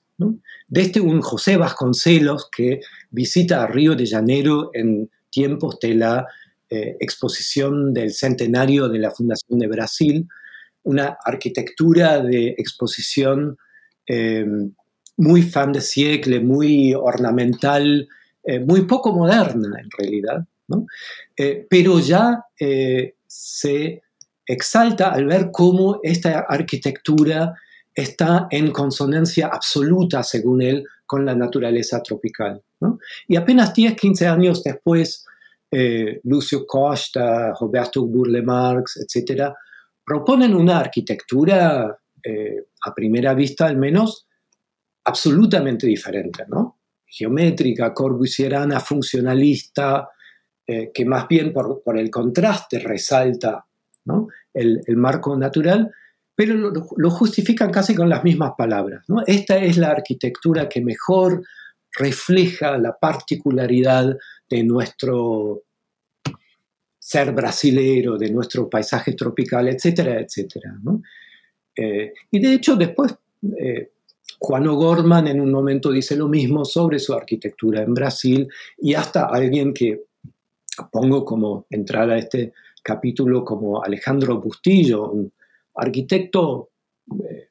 [0.70, 2.80] desde un José Vasconcelos que
[3.12, 6.26] visita a Río de Janeiro en tiempos de la
[6.70, 10.30] eh, exposición del centenario de la Fundación de Brasil,
[10.84, 13.58] una arquitectura de exposición
[14.06, 14.72] em,
[15.18, 18.08] muy fan de siècle, muy ornamental,
[18.46, 20.48] eh, muy poco moderna en realidad,
[21.36, 24.02] eh, pero ya eh, se
[24.46, 27.54] exalta al ver cómo esta arquitectura
[27.94, 32.62] está en consonancia absoluta, según él, con la naturaleza tropical.
[33.28, 35.26] Y apenas 10, 15 años después,
[35.72, 39.52] eh, Lucio Costa, Roberto Burle Marx, etc.,
[40.06, 41.98] proponen una arquitectura,
[42.86, 44.28] a primera vista al menos,
[45.06, 46.80] absolutamente diferente, ¿no?
[47.06, 50.10] Geométrica, corbusierana, funcionalista,
[50.70, 53.66] eh, que más bien por, el contraste resalta
[54.54, 55.90] el, marco natural,
[56.36, 59.06] pero lo, justifican casi con las mismas palabras.
[59.26, 61.42] Esta es la arquitectura que mejor
[61.98, 64.18] refleja la particularidad
[64.50, 65.64] de nuestro
[67.00, 70.76] ser brasilero, de nuestro paisaje tropical, etcétera, etcétera.
[71.78, 73.16] Eh, y de hecho después
[73.58, 73.92] eh,
[74.40, 78.48] Juan O'Gorman en un momento dice lo mismo sobre su arquitectura en Brasil
[78.78, 80.07] y hasta alguien que
[80.92, 82.54] pongo como entrada a este
[82.84, 85.34] capítulo como Alejandro Bustillo, un
[85.76, 86.70] arquitecto
[87.24, 87.50] eh,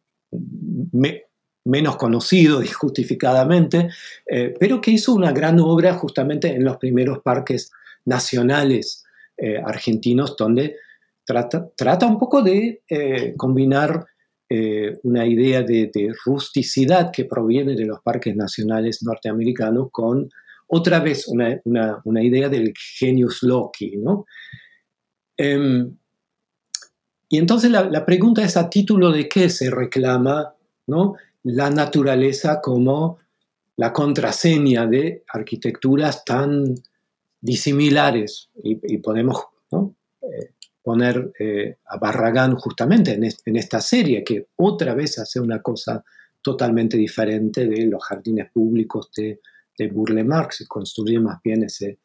[1.64, 3.91] menos conocido y justificadamente,
[4.27, 7.70] eh, pero que hizo una gran obra justamente en los primeros parques
[8.05, 9.05] nacionales
[9.37, 10.77] eh, argentinos, donde
[11.24, 12.83] trata, trata, un poco de
[13.37, 14.07] combinar
[15.03, 20.31] una idea de, rusticidad que proviene de los parques nacionales norteamericanos con
[20.68, 24.26] otra vez una, idea del genius loci, ¿no?
[25.36, 25.96] Em,
[27.28, 30.54] y entonces la, pregunta es a título de qué se reclama
[30.86, 31.16] ¿no?
[31.42, 33.18] la naturaleza como
[33.76, 36.74] la contraseña de arquitecturas tan
[37.40, 38.50] disimilares.
[38.62, 40.52] Y, podemos eh,
[40.82, 46.04] poner eh, a Barragán justamente en, esta serie, que otra vez hace una cosa
[46.40, 49.40] totalmente diferente de los jardines públicos de,
[49.79, 51.99] de Burle Marx, construye más bien ese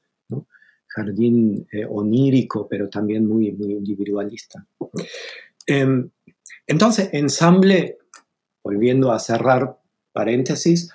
[0.87, 4.65] jardín eh, onírico, pero también muy, muy individualista.
[5.65, 6.09] Em,
[6.67, 7.97] entonces, ensamble,
[8.63, 9.77] volviendo a cerrar
[10.11, 10.89] paréntesis,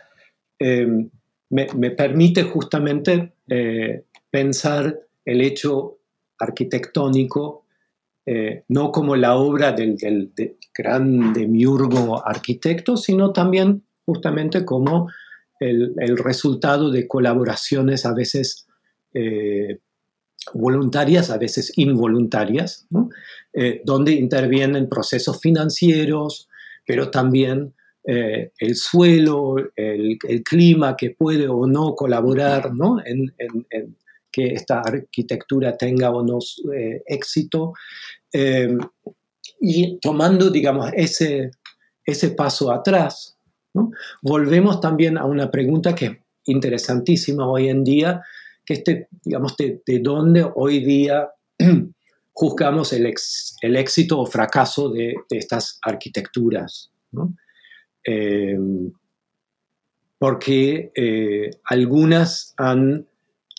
[0.58, 1.08] em,
[1.48, 5.98] me, permite justamente eh, pensar el hecho
[6.38, 7.64] arquitectónico
[8.26, 10.32] eh, no como la obra del, del,
[10.76, 15.08] gran demiurgo arquitecto, sino también justamente como
[15.60, 18.66] el, resultado de colaboraciones a veces
[20.54, 22.86] voluntarias, a veces involuntarias,
[23.52, 26.48] eh, donde intervienen procesos financieros,
[26.86, 32.70] pero también eh, el suelo, el, clima que puede o no colaborar
[33.04, 33.34] En,
[34.30, 36.38] que esta arquitectura tenga o no
[36.74, 37.72] eh, éxito.
[39.58, 41.50] y tomando, digamos, ese,
[42.04, 43.35] ese paso atrás,
[44.22, 46.12] volvemos también a una pregunta que es
[46.44, 48.22] interesantísima hoy en día,
[48.64, 51.30] que este, digamos, de, dónde hoy día
[52.32, 53.12] juzgamos el,
[53.62, 56.90] el, éxito o fracaso de, estas arquitecturas.
[58.04, 58.58] Eh,
[60.18, 63.06] porque eh, algunas han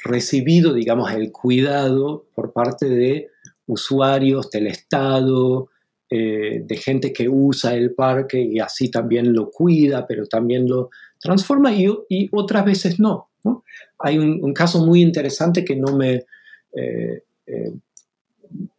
[0.04, 3.30] recibido, digamos, el cuidado por parte de
[3.66, 5.70] usuarios del Estado,
[6.10, 10.90] eh, de gente que usa el parque y así también lo cuida, pero también lo
[11.20, 13.30] transforma y, y otras veces no.
[14.00, 16.26] Hay un, caso muy interesante que no me...
[16.74, 17.72] Eh, eh,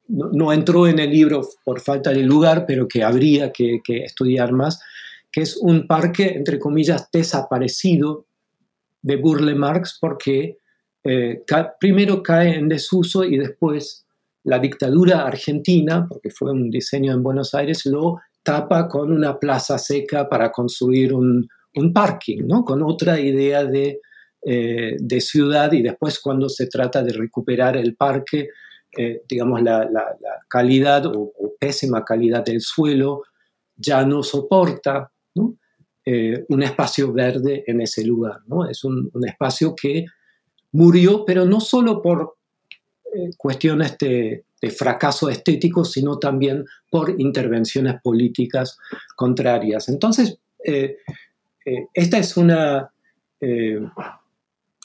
[0.09, 4.81] no, entró en el libro por falta de lugar, pero que habría que, estudiar más,
[5.31, 8.25] que es un parque, entre comillas, desaparecido
[9.03, 10.57] de Burle Marx porque
[11.05, 11.45] eh,
[11.79, 14.07] primero cae en desuso y después
[14.49, 19.79] la dictadura argentina, porque fue un diseño en Buenos Aires, lo tapa con una plaza
[19.79, 22.65] seca para construir un, un parking, ¿no?
[22.65, 24.01] con otra idea de
[24.41, 28.51] eh, de ciudad y después cuando se trata de recuperar el parque,
[28.97, 29.91] eh, digamos, la,
[30.49, 33.25] calidad o, pésima calidad del suelo
[33.75, 35.11] ya no soporta
[36.05, 38.39] eh, un espacio verde en ese lugar.
[38.47, 38.69] ¿no?
[38.69, 40.07] Es un, espacio que
[40.71, 42.37] murió, pero no solo por
[43.37, 44.45] cuestiones de,
[44.77, 48.77] fracaso estético, sino también por intervenciones políticas
[49.15, 49.89] contrarias.
[49.89, 50.39] Entonces,
[51.95, 52.91] esta es una,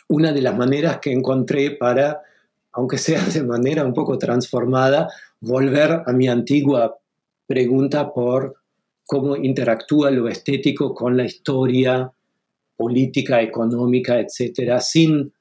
[0.10, 2.22] una de las maneras que encontré para,
[2.74, 5.10] aunque sea de manera un poco transformada,
[5.42, 6.96] volver a mi antigua
[7.48, 8.56] pregunta por
[9.06, 12.12] cómo interactúa lo estético con la historia
[12.76, 15.32] política, económica, etcétera, sin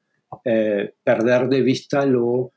[0.44, 2.52] eh, perder de vista lo,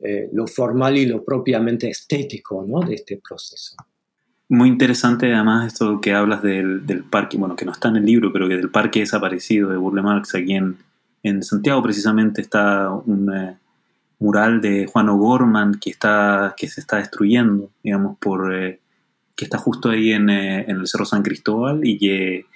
[0.00, 2.80] eh, lo, formal y lo propiamente estético ¿no?
[2.80, 3.76] de este proceso.
[4.48, 8.06] Muy interesante además esto que hablas del, del, parque, bueno, que no está en el
[8.06, 10.76] libro, pero que del parque desaparecido de Burle Marx aquí en,
[11.22, 13.56] en Santiago precisamente está un, eh,
[14.18, 18.80] mural de Juan O'Gorman que, está, que se está destruyendo, digamos, por, eh,
[19.36, 22.46] que está justo ahí en, el Cerro San Cristóbal y que,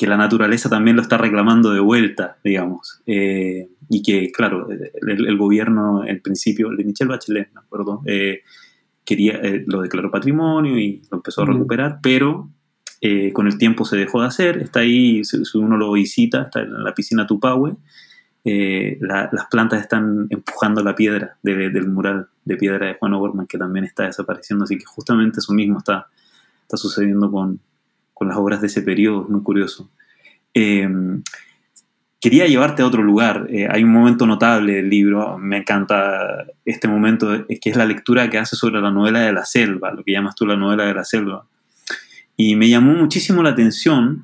[0.00, 3.02] que, la naturaleza también lo está reclamando de vuelta, digamos.
[3.06, 8.02] y que, claro, el, gobierno, en principio, el de Michelle Bachelet, me acuerdo,
[9.04, 12.50] quería, lo declaró patrimonio y lo empezó a recuperar, pero
[13.02, 16.60] eh, con el tiempo se dejó de hacer, está ahí, si uno lo visita, está
[16.60, 17.76] en la piscina Tupahue,
[18.44, 23.56] eh, las plantas están empujando la piedra del mural de piedra de Juan O'Gorman, que
[23.56, 26.08] también está desapareciendo, así que justamente eso mismo está,
[26.60, 27.58] está sucediendo con,
[28.20, 29.88] con las obras de ese periodo, es muy curioso.
[30.52, 31.22] Em,
[32.20, 33.46] quería llevarte a otro lugar.
[33.48, 38.28] Eh, hay un momento notable del libro, me encanta este momento, que es la lectura
[38.28, 40.92] que hace sobre la novela de la selva, lo que llamas tú la novela de
[40.92, 41.46] la selva.
[42.36, 44.22] Y me llamó muchísimo la atención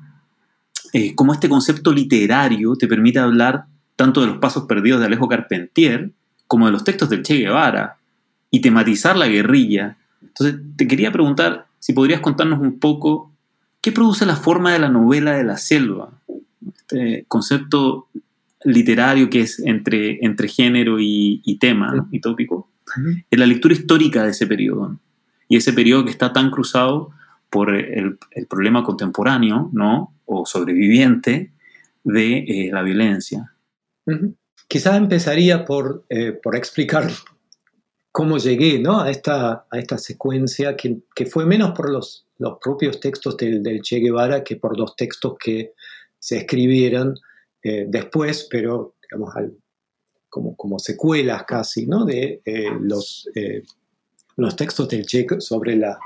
[0.93, 5.27] eh, cómo este concepto literario te permite hablar tanto de los pasos perdidos de Alejo
[5.27, 6.11] Carpentier
[6.45, 7.97] como de los textos del Che Guevara
[8.51, 9.97] y tematizar la guerrilla.
[10.21, 13.33] Entonces, te quería preguntar si podrías contarnos un poco
[13.87, 16.11] qué produce la forma de la novela de la selva,
[16.75, 18.09] este concepto
[18.65, 24.31] literario que es entre, entre género y, tema y tópico, en la lectura histórica de
[24.31, 24.99] ese periodo.
[25.47, 27.11] Y ese periodo que está tan cruzado
[27.49, 28.17] por el,
[28.49, 30.13] problema contemporáneo, ¿no?
[30.25, 31.53] O sobreviviente
[32.03, 33.53] de eh, la violencia.
[34.67, 37.09] Quizás empezaría por, eh, por, explicar
[38.11, 39.01] cómo llegué ¿no?
[39.01, 43.81] a, esta, a esta secuencia, que, que fue menos por los, los propios textos del,
[43.81, 45.73] Che Guevara que por dos textos que
[46.19, 47.15] se escribieron
[47.63, 49.33] eh, después, pero digamos,
[50.29, 52.05] como, como secuelas casi, ¿no?
[52.05, 52.41] de
[52.81, 53.29] los,
[54.35, 55.99] los textos del Che sobre la,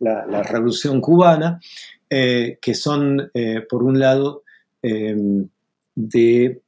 [0.00, 1.60] la, revolución cubana,
[2.08, 4.44] eh, que son, eh, por un lado,
[4.80, 6.62] de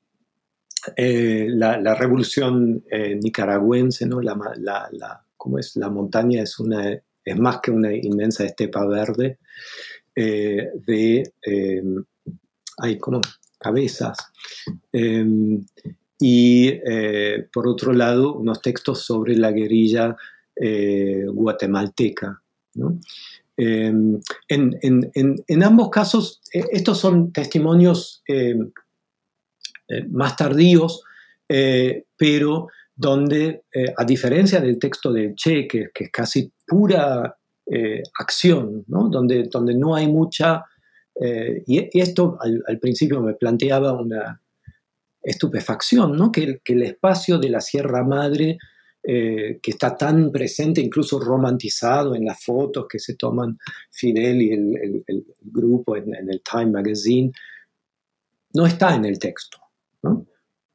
[0.96, 2.84] eh, la, revolución
[3.22, 4.20] nicaragüense, ¿no?
[4.20, 5.76] La, la, ¿cómo es?
[5.76, 6.90] la montaña es, una,
[7.24, 9.38] es más que una inmensa estepa verde,
[10.14, 12.04] de, em,
[12.78, 13.20] hay como
[13.58, 14.18] cabezas.
[14.92, 15.64] Em,
[16.18, 16.72] y
[17.52, 20.16] por otro lado, unos textos sobre la guerrilla
[21.32, 22.42] guatemalteca,
[23.62, 24.18] Em,
[24.48, 28.70] en, ambos casos, estos son testimonios em,
[29.90, 31.02] eh, más tardíos,
[31.48, 37.36] eh, pero donde, eh, a diferencia del texto de Che, que, es casi pura
[38.18, 40.64] acción, donde, donde no hay mucha...
[41.66, 44.42] Y, esto al, principio me planteaba una
[45.22, 46.32] estupefacción, ¿no?
[46.32, 48.58] que, el espacio de la Sierra Madre
[49.02, 53.56] que está tan presente, incluso romantizado en las fotos que se toman
[53.92, 57.30] Fidel y el, grupo en, el Time Magazine,
[58.52, 59.59] no está en el texto.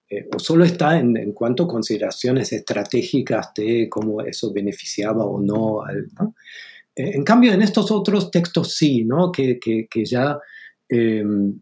[0.08, 5.82] Eh, o solo está en, cuanto a consideraciones estratégicas de cómo eso beneficiaba o no.
[6.96, 9.32] Eh, en cambio, en estos otros textos sí, ¿no?
[9.32, 9.60] que,
[10.06, 10.38] ya
[10.88, 11.60] em,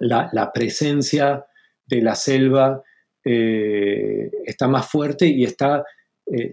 [0.00, 1.44] la, la, presencia
[1.86, 2.82] de la selva
[3.24, 5.82] eh, está más fuerte y está,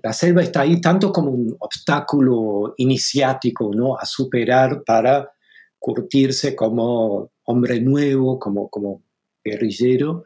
[0.02, 3.96] la selva está ahí tanto como un obstáculo iniciático ¿no?
[3.98, 5.30] a superar para
[5.78, 9.04] curtirse como hombre nuevo, como, como
[9.50, 10.26] guerrillero,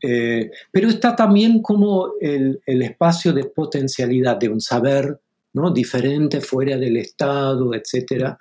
[0.00, 5.20] eh, pero está también como el, el, espacio de potencialidad de un saber
[5.52, 5.70] ¿no?
[5.70, 8.34] diferente fuera del Estado, etc.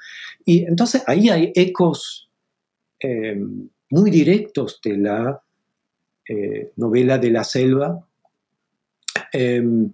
[0.45, 2.27] Y entonces ahí hay ecos
[3.89, 5.41] muy directos de la
[6.27, 8.07] eh, novela de la selva.
[9.33, 9.91] Em,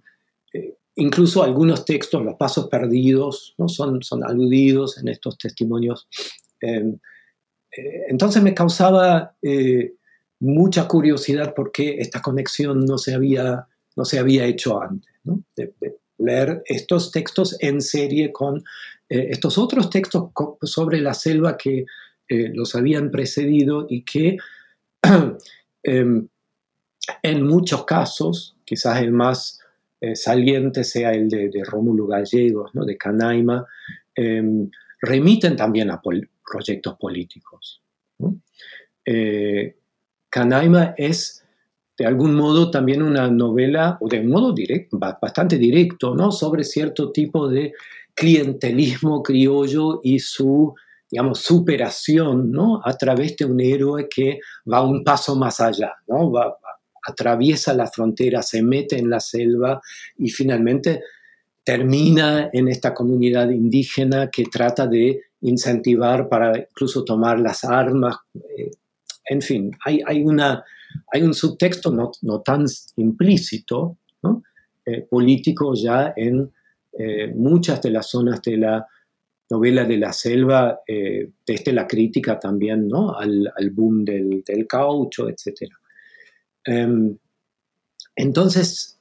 [0.52, 3.68] eh, incluso algunos textos, los pasos perdidos, ¿no?
[3.68, 6.06] son, son aludidos en estos testimonios.
[6.60, 6.98] Em,
[7.76, 9.34] eh, entonces me causaba
[10.40, 13.66] mucha curiosidad por qué esta conexión no se había,
[13.96, 15.12] no se había hecho antes.
[15.56, 15.72] De,
[16.20, 18.64] leer estos textos en serie con
[19.08, 20.30] estos otros textos
[20.62, 21.86] sobre la selva que
[22.28, 24.36] los habían precedido y que
[25.82, 26.28] Em,
[27.22, 29.60] en muchos casos, quizás el más
[30.00, 32.84] eh, saliente sea el de, Rómulo Gallegos, ¿no?
[32.84, 33.66] de Canaima,
[34.14, 34.70] em,
[35.00, 37.80] remiten también a proyectos políticos.
[39.04, 39.76] Eh,
[40.30, 41.44] Canaima es
[41.96, 46.30] de algún modo también una novela, o de un modo directo, bastante directo, ¿no?
[46.30, 47.72] sobre cierto tipo de
[48.14, 50.74] clientelismo criollo y su
[51.10, 52.82] digamos, superación, ¿no?
[52.84, 56.30] A través de un héroe que va un paso más allá, ¿no?
[56.30, 56.58] Va,
[57.02, 59.80] atraviesa la frontera, se mete en la selva
[60.18, 61.02] y finalmente
[61.64, 68.16] termina en esta comunidad indígena que trata de incentivar para incluso tomar las armas.
[68.34, 68.70] Eh,
[69.28, 70.64] en fin, hay, una,
[71.12, 72.64] hay un subtexto no, no tan
[72.96, 73.98] implícito,
[74.90, 76.50] eh, político ya en
[76.98, 78.86] eh, muchas de las zonas de la
[79.50, 83.14] novela de la selva, eh, desde la crítica también ¿no?
[83.14, 85.70] al, boom del, caucho, etc.
[86.64, 87.18] Em,
[88.16, 88.98] entonces,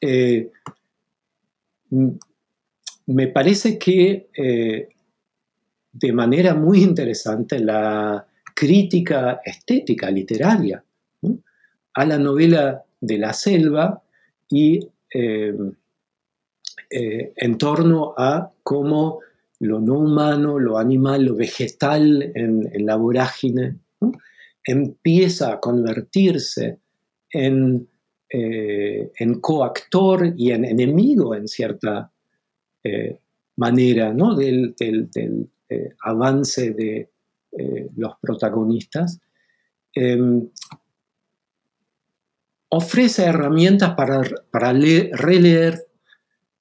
[3.05, 4.27] me parece que
[5.93, 8.27] de manera muy interesante la
[8.57, 10.83] crítica estética literaria
[11.93, 14.01] a la novela de la selva
[14.49, 14.79] y
[15.13, 15.53] eh,
[16.89, 19.19] eh, en torno a cómo
[19.59, 23.75] lo no humano, lo animal, lo vegetal en, la vorágine
[24.65, 26.79] empieza a convertirse
[27.29, 27.87] en,
[28.27, 32.11] eh, en, coactor y en enemigo en cierta
[33.57, 34.33] manera ¿no?
[34.33, 34.73] del,
[36.01, 37.09] avance de
[37.95, 39.19] los protagonistas.
[39.93, 40.49] Em,
[42.69, 44.21] ofrece herramientas para,
[44.51, 45.87] para releer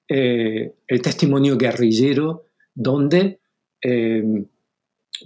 [0.07, 3.39] eh, el testimonio guerrillero donde
[3.81, 4.45] eh,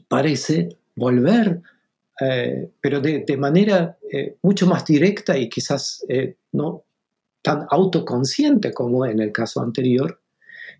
[0.07, 1.61] parece volver,
[2.19, 3.97] eh, pero de, manera
[4.41, 6.05] mucho más directa y quizás
[6.51, 6.83] no
[7.41, 10.19] tan autoconsciente como en el caso anterior,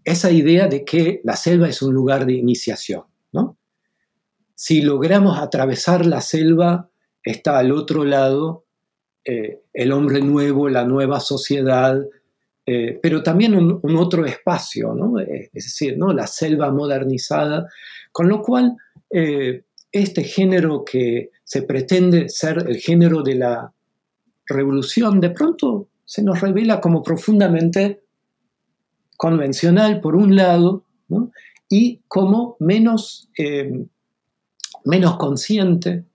[0.04, 3.04] esa idea de que la selva es un lugar de iniciación.
[3.32, 3.58] ¿no?
[4.64, 6.88] Si logramos atravesar la selva,
[7.24, 8.66] está al otro lado
[9.26, 12.00] eh, el hombre nuevo, la nueva sociedad,
[12.68, 16.14] eh, pero también un, otro espacio, eh, es decir, ¿no?
[16.14, 17.68] la selva modernizada,
[18.12, 18.78] con lo cual
[19.92, 23.74] este género que se pretende ser el género de la
[24.46, 28.04] revolución, de pronto se nos revela como profundamente
[29.18, 30.86] convencional por un lado,
[31.68, 33.28] y como menos,
[34.86, 36.06] menos consciente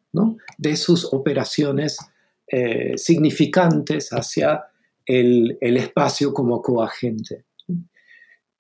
[0.59, 1.99] de sus operaciones
[2.47, 4.65] eh, significantes hacia
[5.05, 7.45] el, espacio como coagente.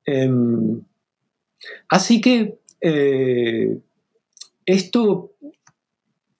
[0.04, 0.80] Em,
[1.88, 3.78] así que eh,
[4.64, 5.32] esto,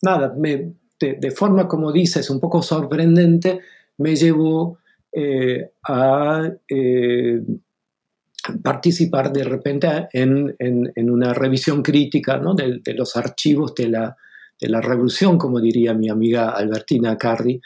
[0.03, 3.61] nada, de, forma, como dices, un poco sorprendente,
[3.99, 4.79] me llevó
[5.13, 6.53] eh, a
[8.63, 10.55] participar de repente en,
[11.11, 14.17] una revisión crítica de, de, los archivos de la
[14.61, 17.61] de la revolución, como diría mi amiga Albertina Carri,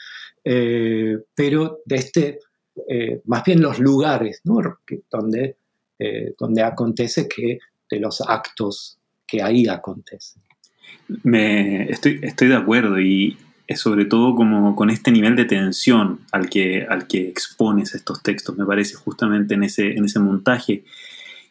[0.45, 2.39] eh, pero de este,
[2.89, 5.57] eh, más bien los lugares donde,
[5.99, 7.59] eh, donde acontece que
[7.89, 10.43] de los actos que ahí acontecen.
[11.23, 13.37] Me, estoy, estoy de acuerdo y
[13.77, 18.57] sobre todo como con este nivel de tensión al que, al que expones estos textos,
[18.57, 20.85] me parece justamente en ese, en ese montaje.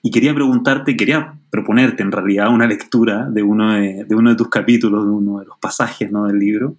[0.02, 4.50] Y quería preguntarte, quería proponerte en realidad una lectura de uno de, uno de tus
[4.50, 6.28] capítulos, de uno de los pasajes ¿no?
[6.28, 6.76] del libro,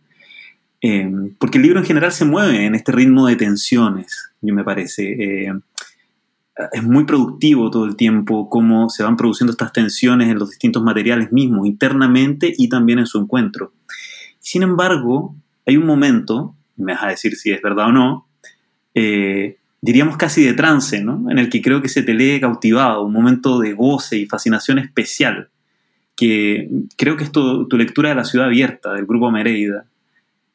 [0.82, 4.64] eh, porque el libro en general se mueve en este ritmo de tensiones, yo me
[4.64, 5.46] parece.
[5.46, 5.52] Eh,
[6.72, 10.82] es muy productivo todo el tiempo cómo se van produciendo estas tensiones en los distintos
[10.82, 13.72] materiales mismos, internamente y también en su encuentro.
[14.50, 18.26] Sin embargo, hay un momento, me vas a decir si es verdad o no,
[18.96, 21.30] eh, diríamos casi de trance, ¿no?
[21.30, 24.80] En el que creo que se te lee cautivado, un momento de goce y fascinación
[24.80, 25.50] especial,
[26.16, 29.84] que creo que es tu, lectura de La ciudad abierta, del grupo Mereida.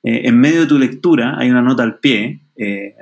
[0.03, 2.95] Eh, en medio de tu lectura hay una nota al pie, eh,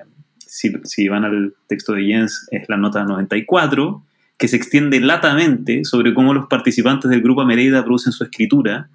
[0.46, 4.04] si, van al texto de Jens es la nota 94,
[4.38, 8.92] que se extiende latamente sobre cómo los participantes del grupo Mereida producen su escritura,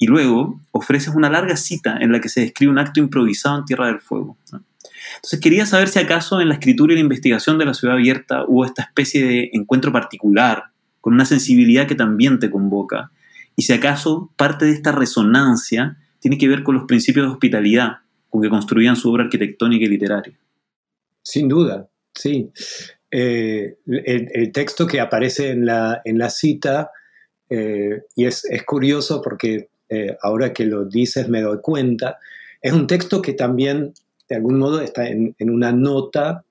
[0.00, 3.64] y luego ofreces una larga cita en la que se describe un acto improvisado en
[3.66, 4.36] Tierra del Fuego.
[4.50, 8.44] Entonces quería saber si acaso en la escritura y la investigación de la ciudad abierta
[8.48, 10.64] hubo esta especie de encuentro particular,
[11.02, 13.10] con una sensibilidad que también te convoca,
[13.56, 17.98] y si acaso parte de esta resonancia tiene que ver con los principios de hospitalidad
[18.30, 20.38] con que construían su obra arquitectónica y literaria.
[21.22, 22.50] Sin duda, sí.
[23.10, 26.90] Eh, el, texto que aparece en la, en la cita,
[27.50, 32.18] eh, y es, curioso porque eh, ahora que lo dices me doy cuenta,
[32.62, 33.92] es un texto que también
[34.28, 36.44] de algún modo está en, una nota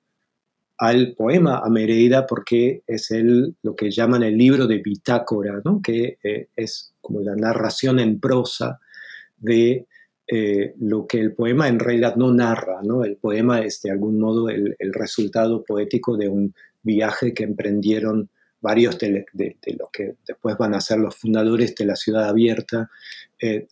[0.78, 6.18] al poema a Mereida porque es el, lo que llaman el libro de bitácora, que
[6.24, 8.80] eh, es como la narración en prosa
[9.38, 9.88] de
[10.32, 12.82] eh, lo que el poema en realidad no narra.
[12.84, 13.04] ¿no?
[13.04, 18.30] El poema es de algún modo el, resultado poético de un viaje que emprendieron
[18.62, 22.92] varios de, los que después van a ser los fundadores de la ciudad abierta,
[23.42, 23.68] eh,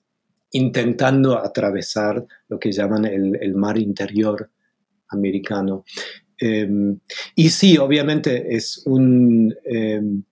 [0.51, 4.49] intentando atravesar lo que llaman el, mar interior
[5.09, 5.83] americano.
[6.39, 6.99] Em,
[7.35, 9.53] y sí, obviamente es un...
[9.65, 10.23] Em,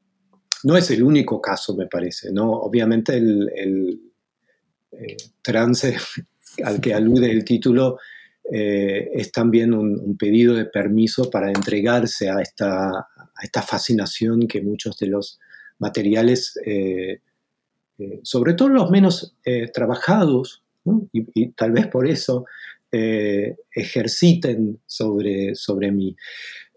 [0.63, 2.51] no es el único caso, me parece, ¿no?
[2.51, 4.01] Obviamente el,
[4.91, 5.95] eh, trance
[6.63, 7.99] al que alude el título
[8.51, 14.61] eh, es también un, pedido de permiso para entregarse a esta, a esta fascinación que
[14.61, 15.39] muchos de los
[15.77, 16.57] materiales,
[17.97, 19.35] eh, sobre todo los menos
[19.73, 20.63] trabajados,
[21.11, 22.45] y, tal vez por eso
[22.91, 26.15] ejerciten sobre, sobre mí.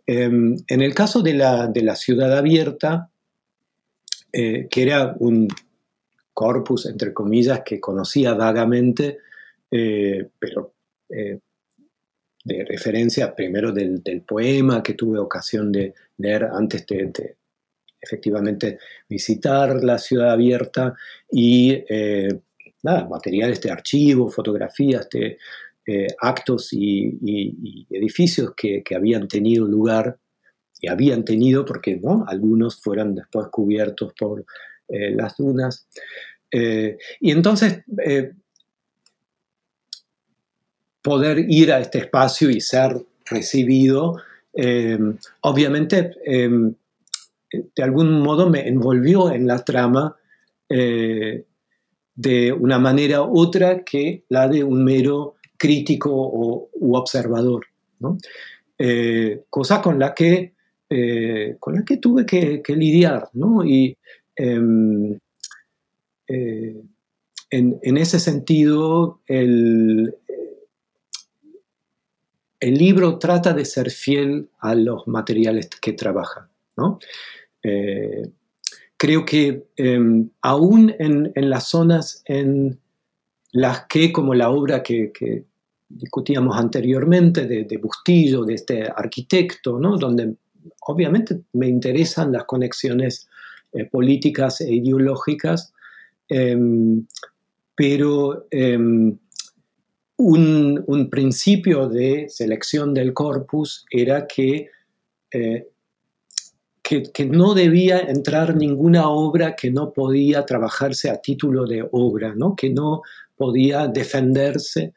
[0.06, 3.10] Em, en el caso de la, de la ciudad abierta,
[4.32, 5.48] que era un
[6.34, 9.18] corpus, entre comillas, que conocía vagamente,
[9.68, 10.72] pero
[12.48, 17.36] de referencia primero del, poema que tuve ocasión de leer antes de,
[18.00, 18.78] efectivamente
[19.08, 20.94] visitar la ciudad abierta
[21.30, 22.40] y eh,
[22.82, 25.38] nada, materiales de archivo, fotografías de
[25.86, 30.18] eh, actos y, edificios que, habían tenido lugar
[30.80, 32.24] y habían tenido, porque ¿no?
[32.28, 34.44] algunos fueron después cubiertos por
[34.88, 35.88] eh, las dunas.
[36.50, 37.82] y entonces
[41.02, 42.96] poder ir a este espacio y ser
[43.26, 44.16] recibido,
[45.42, 46.50] obviamente eh,
[47.50, 50.16] de algún modo me envolvió en la trama
[50.68, 51.44] eh,
[52.14, 57.66] de una manera otra que la de un mero crítico o, u observador,
[59.48, 60.52] cosa con la, que,
[61.58, 63.30] con la que tuve que, lidiar.
[63.64, 63.96] Y
[64.36, 65.18] em,
[67.50, 70.14] en, ese sentido, el,
[72.60, 76.48] el libro trata de ser fiel a los materiales que trabaja.
[77.62, 78.30] Eh,
[78.96, 82.78] creo que em, aún en, las zonas en
[83.52, 85.44] las que, como la obra que,
[85.90, 90.34] discutíamos anteriormente de, Bustillo, de este arquitecto, donde
[90.80, 93.26] obviamente me interesan las conexiones
[93.72, 95.72] eh, políticas e ideológicas,
[96.28, 97.06] em,
[97.74, 99.16] pero em,
[100.18, 104.68] un, principio de selección del corpus era que,
[106.82, 112.56] que, no debía entrar ninguna obra que no podía trabajarse a título de obra, ¿no?
[112.56, 113.02] que no
[113.36, 114.94] podía defenderse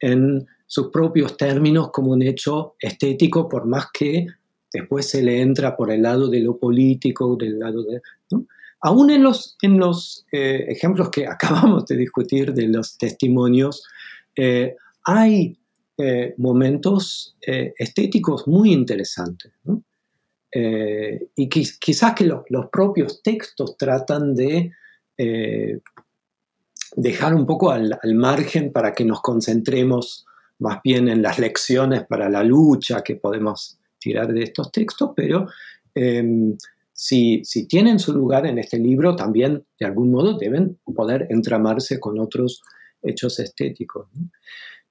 [0.00, 4.26] en sus propios términos como un hecho estético, por más que
[4.72, 8.00] después se le entra por el lado de lo político, del lado de...
[8.84, 13.84] Aún en los, en los eh, ejemplos que acabamos de discutir de los testimonios,
[14.34, 15.58] eh, hay
[15.98, 19.52] eh, momentos estéticos muy interesantes.
[20.54, 24.70] Y quizás que los propios textos tratan de
[26.96, 30.26] dejar un poco al, margen para que nos concentremos
[30.58, 35.48] más bien en las lecciones para la lucha que podemos tirar de estos textos, pero
[35.94, 36.56] em,
[36.92, 41.98] si, si, tienen su lugar en este libro, también de algún modo deben poder entramarse
[41.98, 42.62] con otros
[43.02, 44.08] hechos estéticos.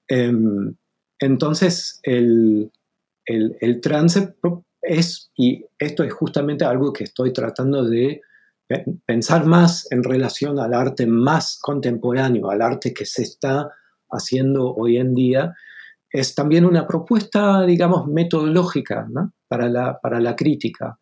[0.07, 0.75] Em,
[1.19, 2.71] entonces, el,
[3.25, 4.33] el, trance
[4.81, 8.21] es, y esto es justamente algo que estoy tratando de
[9.05, 13.69] pensar más en relación al arte más contemporáneo, al arte que se está
[14.09, 15.53] haciendo hoy en día,
[16.09, 19.07] es también una propuesta, digamos, metodológica
[19.47, 20.99] para, la, para, la, crítica.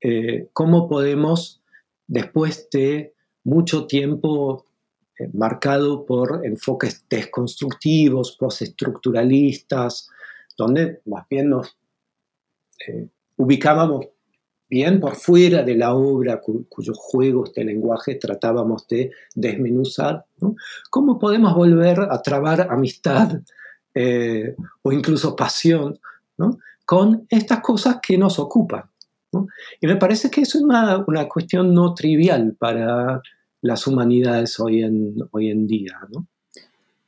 [0.00, 1.62] Eh, ¿Cómo podemos,
[2.06, 4.66] después de mucho tiempo
[5.18, 10.08] eh, marcado por enfoques desconstructivos, postestructuralistas,
[10.56, 11.76] donde más bien nos
[12.86, 14.06] eh, ubicábamos
[14.68, 20.24] bien por fuera de la obra cuyos juegos de lenguaje tratábamos de desmenuzar.
[20.88, 23.40] ¿Cómo podemos volver a trabar amistad
[23.94, 25.98] eh, o incluso pasión
[26.86, 28.84] con estas cosas que nos ocupan?
[29.80, 33.20] Y me parece que eso es una, una cuestión no trivial para
[33.62, 35.98] las humanidades hoy en, hoy en día.
[36.10, 36.26] ¿no?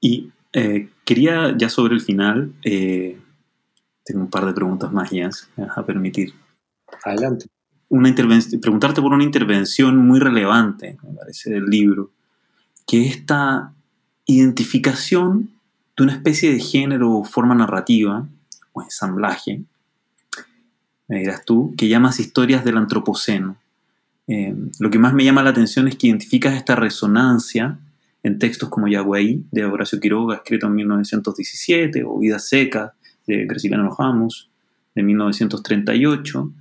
[0.01, 3.19] Y eh, quería ya sobre el final, eh,
[4.05, 5.11] tengo un par de preguntas más,
[5.57, 6.35] vas a permitir.
[7.05, 7.47] Adelante.
[7.89, 12.11] Una preguntarte por una intervención muy relevante, me parece, del libro,
[12.87, 13.73] que esta
[14.27, 15.51] identificación
[15.97, 18.27] de una especie de género o forma narrativa,
[18.73, 19.63] o ensamblaje,
[21.09, 23.57] me dirás tú, que llamas historias del antropoceno.
[24.27, 27.79] Eh, lo que más me llama la atención es que identificas esta resonancia
[28.23, 32.95] en textos como Yagüey, de Horacio Quiroga, escrito en 1917, o Vida Seca,
[33.27, 34.51] de Graciliano Ramos,
[34.95, 36.53] de 1938,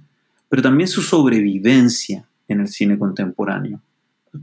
[0.49, 3.81] pero también su sobrevivencia en el cine contemporáneo.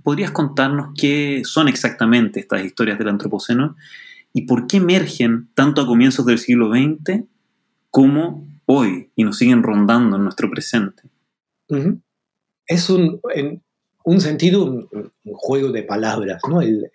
[0.02, 3.76] ¿Podrías contarnos qué son exactamente estas historias del Antropoceno
[4.32, 7.24] y por qué emergen tanto a comienzos del siglo XX
[7.90, 11.02] como hoy y nos siguen rondando en nuestro presente?
[12.66, 13.62] es un, en
[14.04, 16.60] un sentido un, juego de palabras, ¿no?
[16.60, 16.90] El,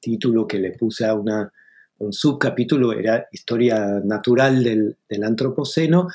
[0.00, 1.52] título que le puse a una,
[1.98, 6.08] un subcapítulo era Historia Natural del, Antropoceno,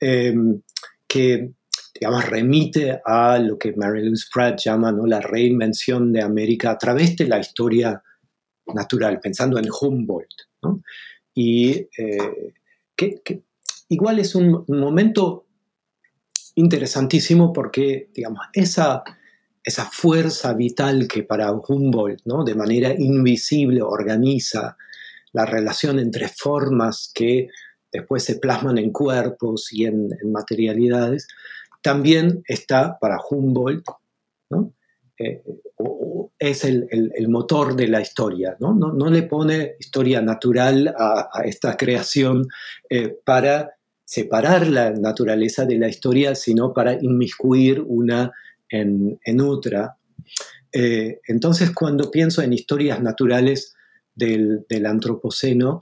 [0.00, 0.60] em,
[1.06, 1.52] que
[1.94, 7.16] digamos, remite a lo que Mary Louise Pratt llama la reinvención de América a través
[7.16, 8.02] de la historia
[8.66, 10.48] natural, pensando en Humboldt.
[11.34, 12.52] Y eh,
[12.96, 13.42] que,
[13.88, 15.46] igual es un, momento
[16.56, 19.02] interesantísimo porque, digamos, esa,
[19.62, 22.44] esa fuerza vital que para Humboldt, ¿no?
[22.44, 24.76] de manera invisible, organiza
[25.34, 27.48] la relación entre formas que
[27.92, 31.28] después se plasman en cuerpos y en, materialidades,
[31.82, 33.84] también está para Humboldt,
[35.18, 35.42] eh,
[36.38, 38.74] es el, motor de la historia, ¿no?
[38.74, 42.46] No, le pone historia natural a, esta creación
[42.90, 43.74] eh, para
[44.04, 48.32] separar la naturaleza de la historia, sino para inmiscuir una
[48.68, 49.96] en, otra.
[50.72, 53.74] Eh, entonces, cuando pienso en historias naturales
[54.14, 55.80] del, antropoceno,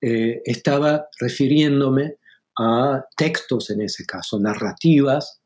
[0.00, 2.16] eh, estaba refiriéndome
[2.58, 5.40] a textos, en ese caso, narrativas,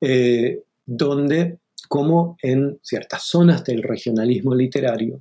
[0.00, 5.20] eh, donde, como en ciertas zonas del regionalismo literario,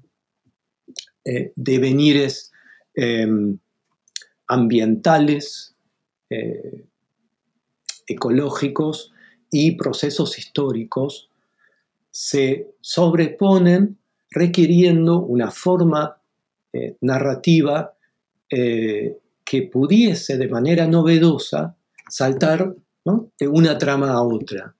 [1.55, 2.51] devenires
[2.95, 3.59] em,
[4.47, 5.75] ambientales,
[8.09, 9.13] ecológicos
[9.51, 11.30] y procesos históricos
[12.11, 13.97] se sobreponen
[14.32, 16.18] requiriendo una forma
[16.72, 17.95] eh, narrativa
[18.47, 21.76] eh, que pudiese de manera novedosa
[22.07, 22.76] saltar
[23.39, 24.76] de una trama a otra.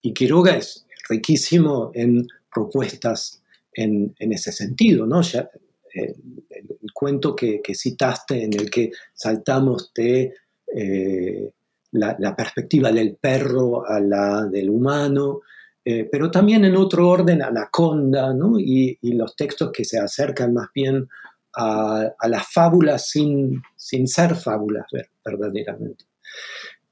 [0.00, 3.42] Y Quiroga es riquísimo en propuestas
[3.74, 5.20] en, ese sentido, ¿no?
[5.20, 6.14] Eh,
[6.48, 10.32] el, cuento que, citaste en el que saltamos de
[11.92, 15.42] la, perspectiva del perro a la del humano,
[15.84, 18.58] pero también en otro orden Anaconda, ¿no?
[18.58, 21.08] y, los textos que se acercan más bien
[21.56, 24.86] a, las fábulas sin, sin ser fábulas
[25.24, 26.04] verdaderamente.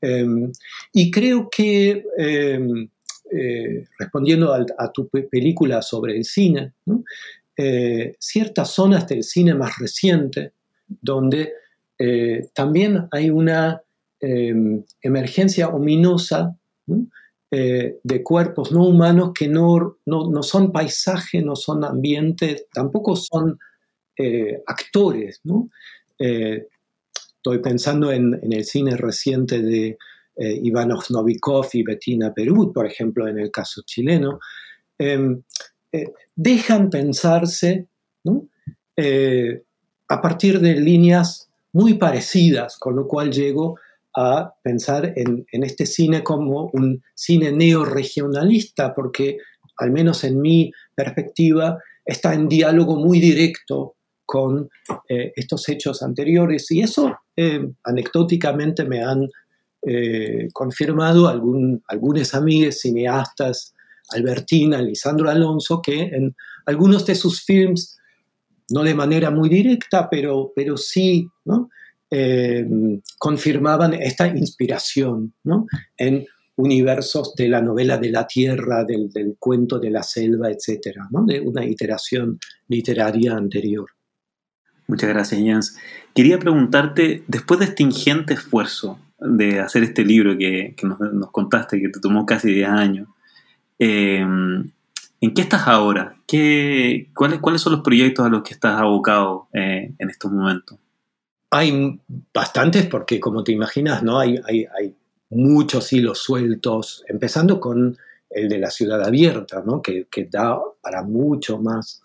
[0.01, 0.51] Em,
[0.93, 2.89] y creo que, em,
[3.31, 6.73] eh, respondiendo a, tu película sobre el cine,
[7.57, 10.53] eh, ciertas zonas del cine más reciente,
[10.87, 11.53] donde
[12.55, 13.81] también hay una
[14.25, 16.57] Em, emergencia ominosa
[17.51, 23.59] eh, de cuerpos no humanos que no, no, son paisaje, no son ambiente, tampoco son
[24.17, 25.41] eh, actores.
[26.19, 26.67] Eh,
[27.15, 29.97] estoy pensando en, el cine reciente de
[30.37, 34.41] Ivanov Novikov y Bettina Perú, por ejemplo, en el caso chileno.
[34.99, 35.43] Em,
[36.35, 37.87] dejan pensarse
[40.09, 43.79] a partir de líneas muy parecidas, con lo cual llego
[44.15, 49.39] a pensar en, este cine como un cine neoregionalista, porque
[49.79, 53.95] al menos en mi perspectiva está en diálogo muy directo
[54.25, 54.69] con
[55.09, 56.71] eh, estos hechos anteriores.
[56.71, 59.29] Y eso eh, anecdóticamente me han
[59.85, 63.75] eh, confirmado algún, algunos amigos cineastas,
[64.11, 67.99] Albertina, Lisandro Alonso, que en algunos de sus films,
[68.71, 71.69] no de manera muy directa, pero, pero sí, ¿no?
[72.15, 72.65] Eh,
[73.19, 75.33] confirmaban esta inspiración
[75.97, 80.95] en universos de la novela de la tierra, del, cuento de la selva, etc.,
[81.27, 83.87] de una iteración literaria anterior.
[84.87, 85.79] Muchas gracias, Jens.
[86.15, 91.89] Quería preguntarte, después de este ingente esfuerzo de hacer este libro que, nos, contaste, que
[91.89, 93.09] te tomó casi 10 años,
[93.79, 96.17] eh, ¿en qué estás ahora?
[96.27, 100.79] ¿Qué, cuáles, ¿Cuáles son los proyectos a los que estás abocado eh, en estos momentos?
[101.51, 102.01] Hay
[102.33, 104.19] bastantes porque, como te imaginas, ¿no?
[104.19, 104.95] hay, hay,
[105.35, 107.97] muchos hilos sueltos, empezando con
[108.29, 109.81] el de la ciudad abierta, ¿no?
[109.81, 112.02] que, da para mucho más.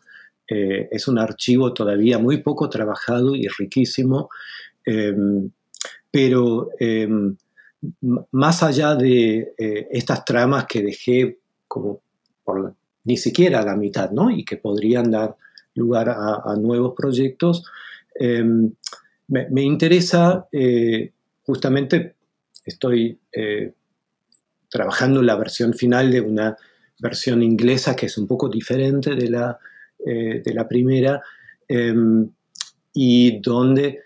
[0.49, 4.29] Eh, es un archivo todavía muy poco trabajado y riquísimo,
[4.85, 5.49] em,
[6.09, 7.35] pero em,
[8.31, 12.01] más allá de eh, estas tramas que dejé como
[12.45, 12.73] por
[13.03, 14.31] ni siquiera la mitad, ¿no?
[14.31, 15.35] y que podrían dar
[15.75, 17.63] lugar a, nuevos proyectos,
[18.15, 18.71] em,
[19.27, 21.11] me, interesa, eh,
[21.45, 22.15] justamente
[22.65, 23.19] estoy
[24.69, 26.57] trabajando la versión final de una
[26.99, 29.59] versión inglesa que es un poco diferente de la,
[30.05, 31.21] eh, de la primera
[31.67, 32.29] em,
[32.93, 34.01] y donde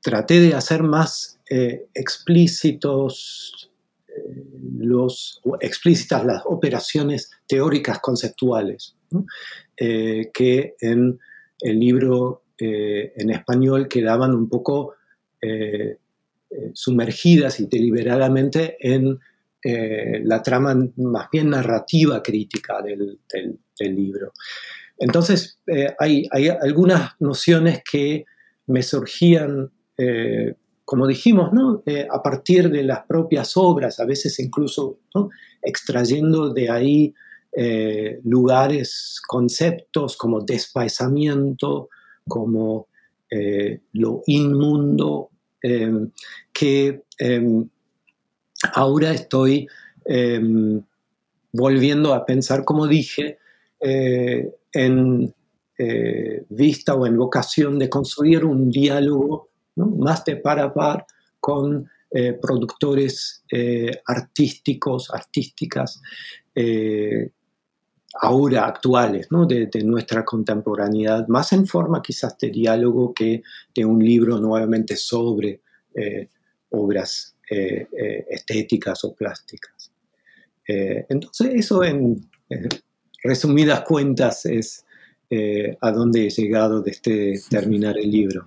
[0.00, 1.40] traté de hacer más
[1.94, 3.72] explícitos
[4.78, 8.94] los, explícitas las operaciones teóricas conceptuales
[9.76, 11.18] que en
[11.60, 14.94] el libro eh, en español quedaban un poco
[15.40, 15.96] eh,
[16.50, 19.20] eh, sumergidas y deliberadamente en
[19.62, 23.18] la trama más bien narrativa crítica del,
[23.80, 24.32] libro.
[24.98, 25.58] entonces,
[25.98, 28.24] hay, hay, algunas nociones que
[28.66, 29.70] me surgían,
[30.84, 31.82] como dijimos, ¿no?
[32.10, 35.00] a partir de las propias obras, a veces incluso
[35.62, 37.14] extrayendo de ahí
[38.24, 41.88] lugares, conceptos como despaisamiento,
[42.28, 42.86] como
[43.92, 45.30] lo inmundo,
[46.52, 47.02] que
[48.74, 49.68] ahora estoy
[50.04, 50.82] em,
[51.52, 53.38] volviendo a pensar, como dije,
[53.80, 55.34] eh, en
[55.78, 61.06] eh, vista o en vocación de construir un diálogo más de par a par
[61.38, 63.44] con eh, productores
[64.06, 66.00] artísticos, artísticas,
[68.20, 73.42] ahora actuales, de, de, nuestra contemporaneidad, más en forma quizás de diálogo que
[73.72, 75.60] de un libro nuevamente sobre
[76.70, 79.90] obras eh, eh, estéticas o plásticas.
[80.66, 82.28] Eh, entonces, eso en
[83.24, 84.84] resumidas cuentas es
[85.80, 88.44] a dónde he llegado desde terminar el libro.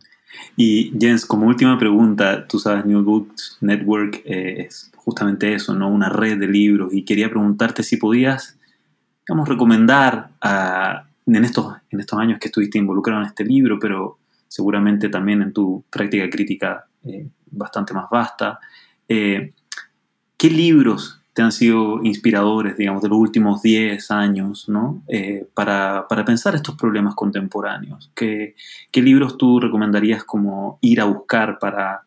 [0.55, 5.89] Y Jens, como última pregunta, tú sabes, New Books Network es justamente eso, ¿no?
[5.89, 6.93] Una red de libros.
[6.93, 8.57] Y quería preguntarte si podías,
[9.27, 10.29] digamos, recomendar
[11.25, 15.53] en, estos, en estos años que estuviste involucrado en este libro, pero seguramente también en
[15.53, 16.87] tu práctica crítica
[17.51, 18.59] bastante más vasta,
[19.13, 19.53] eh,
[20.37, 25.03] ¿Qué libros te han sido inspiradores, digamos, de los últimos 10 años, ¿no?
[25.09, 28.09] Eh, para, pensar estos problemas contemporáneos?
[28.15, 28.55] ¿Qué,
[28.93, 32.03] libros tú recomendarías como ir a buscar para,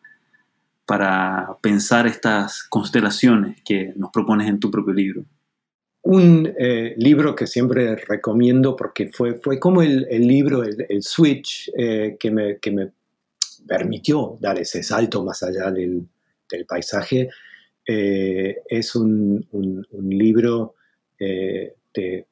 [0.87, 5.25] para pensar estas constelaciones que nos propones en tu propio libro?
[6.01, 12.31] Un eh, libro que siempre recomiendo porque fue, fue como el, libro, el, switch que,
[12.31, 12.91] me, que me
[13.67, 16.07] permitió dar ese salto más allá del,
[16.49, 17.29] del paisaje,
[17.87, 19.47] eh, es un,
[19.91, 20.75] libro
[21.19, 22.25] eh, de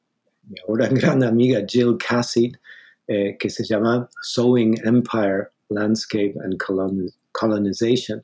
[0.48, 2.56] mi ahora gran amiga Jill Cassid,
[3.06, 6.56] eh, que se llama Sowing Empire, Landscape and
[7.32, 8.22] Colonization,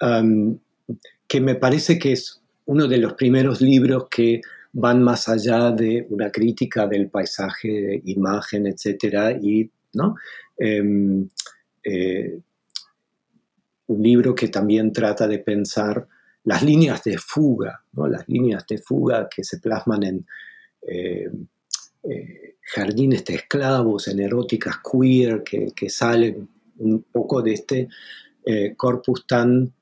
[0.00, 0.58] um,
[1.26, 4.40] que me parece que es uno de los primeros libros que
[4.72, 9.36] van más allá de una crítica del paisaje, imagen, etc.
[9.42, 10.14] Y, ¿no?
[10.56, 11.28] Em,
[13.90, 16.06] un libro que también trata de pensar
[16.44, 18.06] las líneas de fuga, ¿no?
[18.06, 20.26] las líneas de fuga que se plasman en
[20.82, 21.28] eh,
[22.04, 27.88] eh, jardines de esclavos, en eróticas queer, que, salen un poco de este
[28.46, 29.72] eh, corpus tan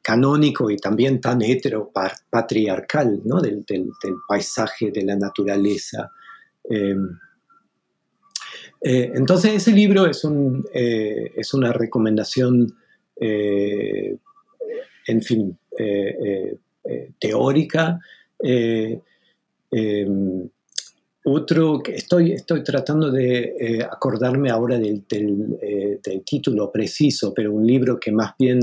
[0.00, 3.40] canónico y también tan heteropatriarcal ¿no?
[3.40, 3.90] del, del,
[4.26, 6.10] paisaje, de la naturaleza.
[8.86, 12.70] Eh, entonces ese libro es, un, eh, es una recomendación,
[13.18, 14.14] eh,
[15.06, 15.58] en fin,
[17.18, 17.98] teórica.
[21.24, 25.04] otro que estoy, estoy tratando de acordarme ahora del,
[26.26, 28.60] título preciso, pero un libro que más bien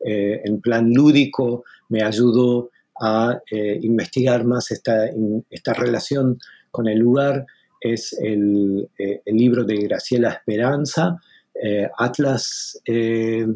[0.00, 3.38] en, plan lúdico me ayudó a
[3.82, 5.10] investigar más esta,
[5.50, 6.38] esta relación
[6.70, 7.44] con el lugar
[7.84, 11.20] es el, eh, el libro de Graciela Esperanza,
[11.54, 13.46] eh, Atlas, eh,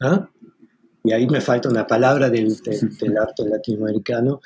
[0.00, 0.28] ¿ah?
[1.02, 2.56] y ahí me falta una palabra del,
[3.20, 4.40] arte latinoamericano,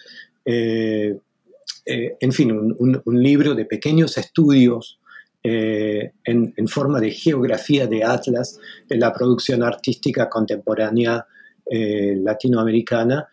[0.44, 4.98] en fin, un, un, libro de pequeños estudios
[5.42, 8.58] en, en, forma de geografía de Atlas
[8.88, 11.26] de la producción artística contemporánea
[11.68, 13.28] latinoamericana.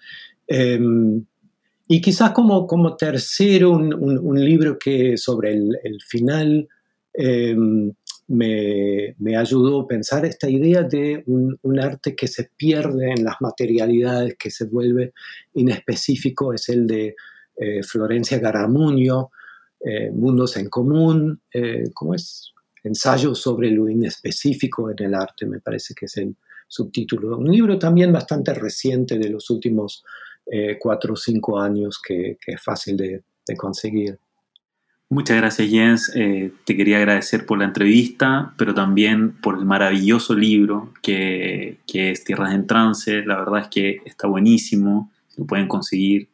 [1.91, 6.70] Y quizás como, como tercero, un, libro que sobre el, final
[7.11, 7.91] em,
[8.28, 14.36] me, ayudó a pensar esta idea de un, arte que se pierde en las materialidades,
[14.37, 15.13] que se vuelve
[15.55, 17.16] inespecífico, es el de
[17.57, 19.32] eh, Florencia Garamuño,
[19.79, 22.53] eh, Mundos en Común, eh, ¿cómo es?
[22.83, 26.36] Ensayo sobre lo inespecífico en el arte, me parece que es el
[26.67, 27.36] subtítulo.
[27.36, 30.03] Un libro también bastante reciente de los últimos
[30.51, 33.24] eh, cuatro o cinco años que, es fácil de,
[33.58, 34.20] conseguir.
[35.09, 40.36] Muchas gracias Jens, eh, te quería agradecer por la entrevista, pero también por el maravilloso
[40.36, 46.30] libro que, es Tierras en Trance, la verdad es que está buenísimo, lo pueden conseguir,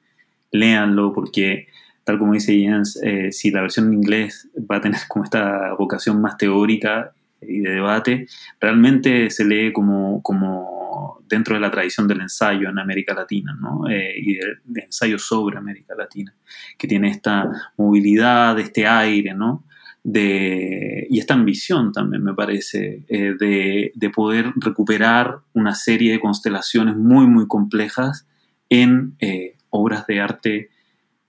[0.52, 1.68] léanlo porque
[2.04, 5.74] tal como dice Jens, eh, si la versión en inglés va a tener como esta
[5.74, 8.28] vocación más teórica y de debate,
[8.60, 10.75] realmente se lee como, como
[11.28, 13.88] dentro de la tradición del ensayo en América Latina ¿no?
[13.90, 16.34] Eh, y del, ensayo sobre América Latina,
[16.78, 19.64] que tiene esta movilidad, este aire, ¿no?
[20.04, 26.20] De, y esta ambición también me parece eh, de, de, poder recuperar una serie de
[26.20, 28.28] constelaciones muy muy complejas
[28.70, 30.70] en eh, obras de arte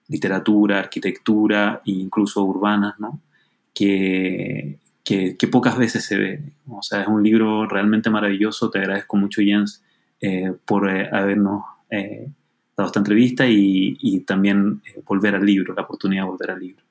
[0.09, 3.23] literatura, arquitectura e incluso urbanas, ¿no?
[5.07, 6.43] Que, que, pocas veces se ve.
[6.69, 8.71] O sea, es un libro realmente maravilloso.
[8.71, 9.81] Te agradezco mucho, Jens,
[10.21, 12.29] eh, por eh, habernos eh,
[12.77, 16.83] dado esta entrevista y, y también volver al libro, la oportunidad de volver al libro.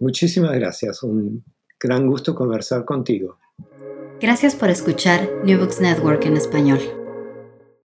[0.00, 1.04] Muchísimas gracias.
[1.04, 1.44] Un
[1.78, 3.38] gran gusto conversar contigo.
[4.20, 6.99] Gracias por escuchar New Books Network en español.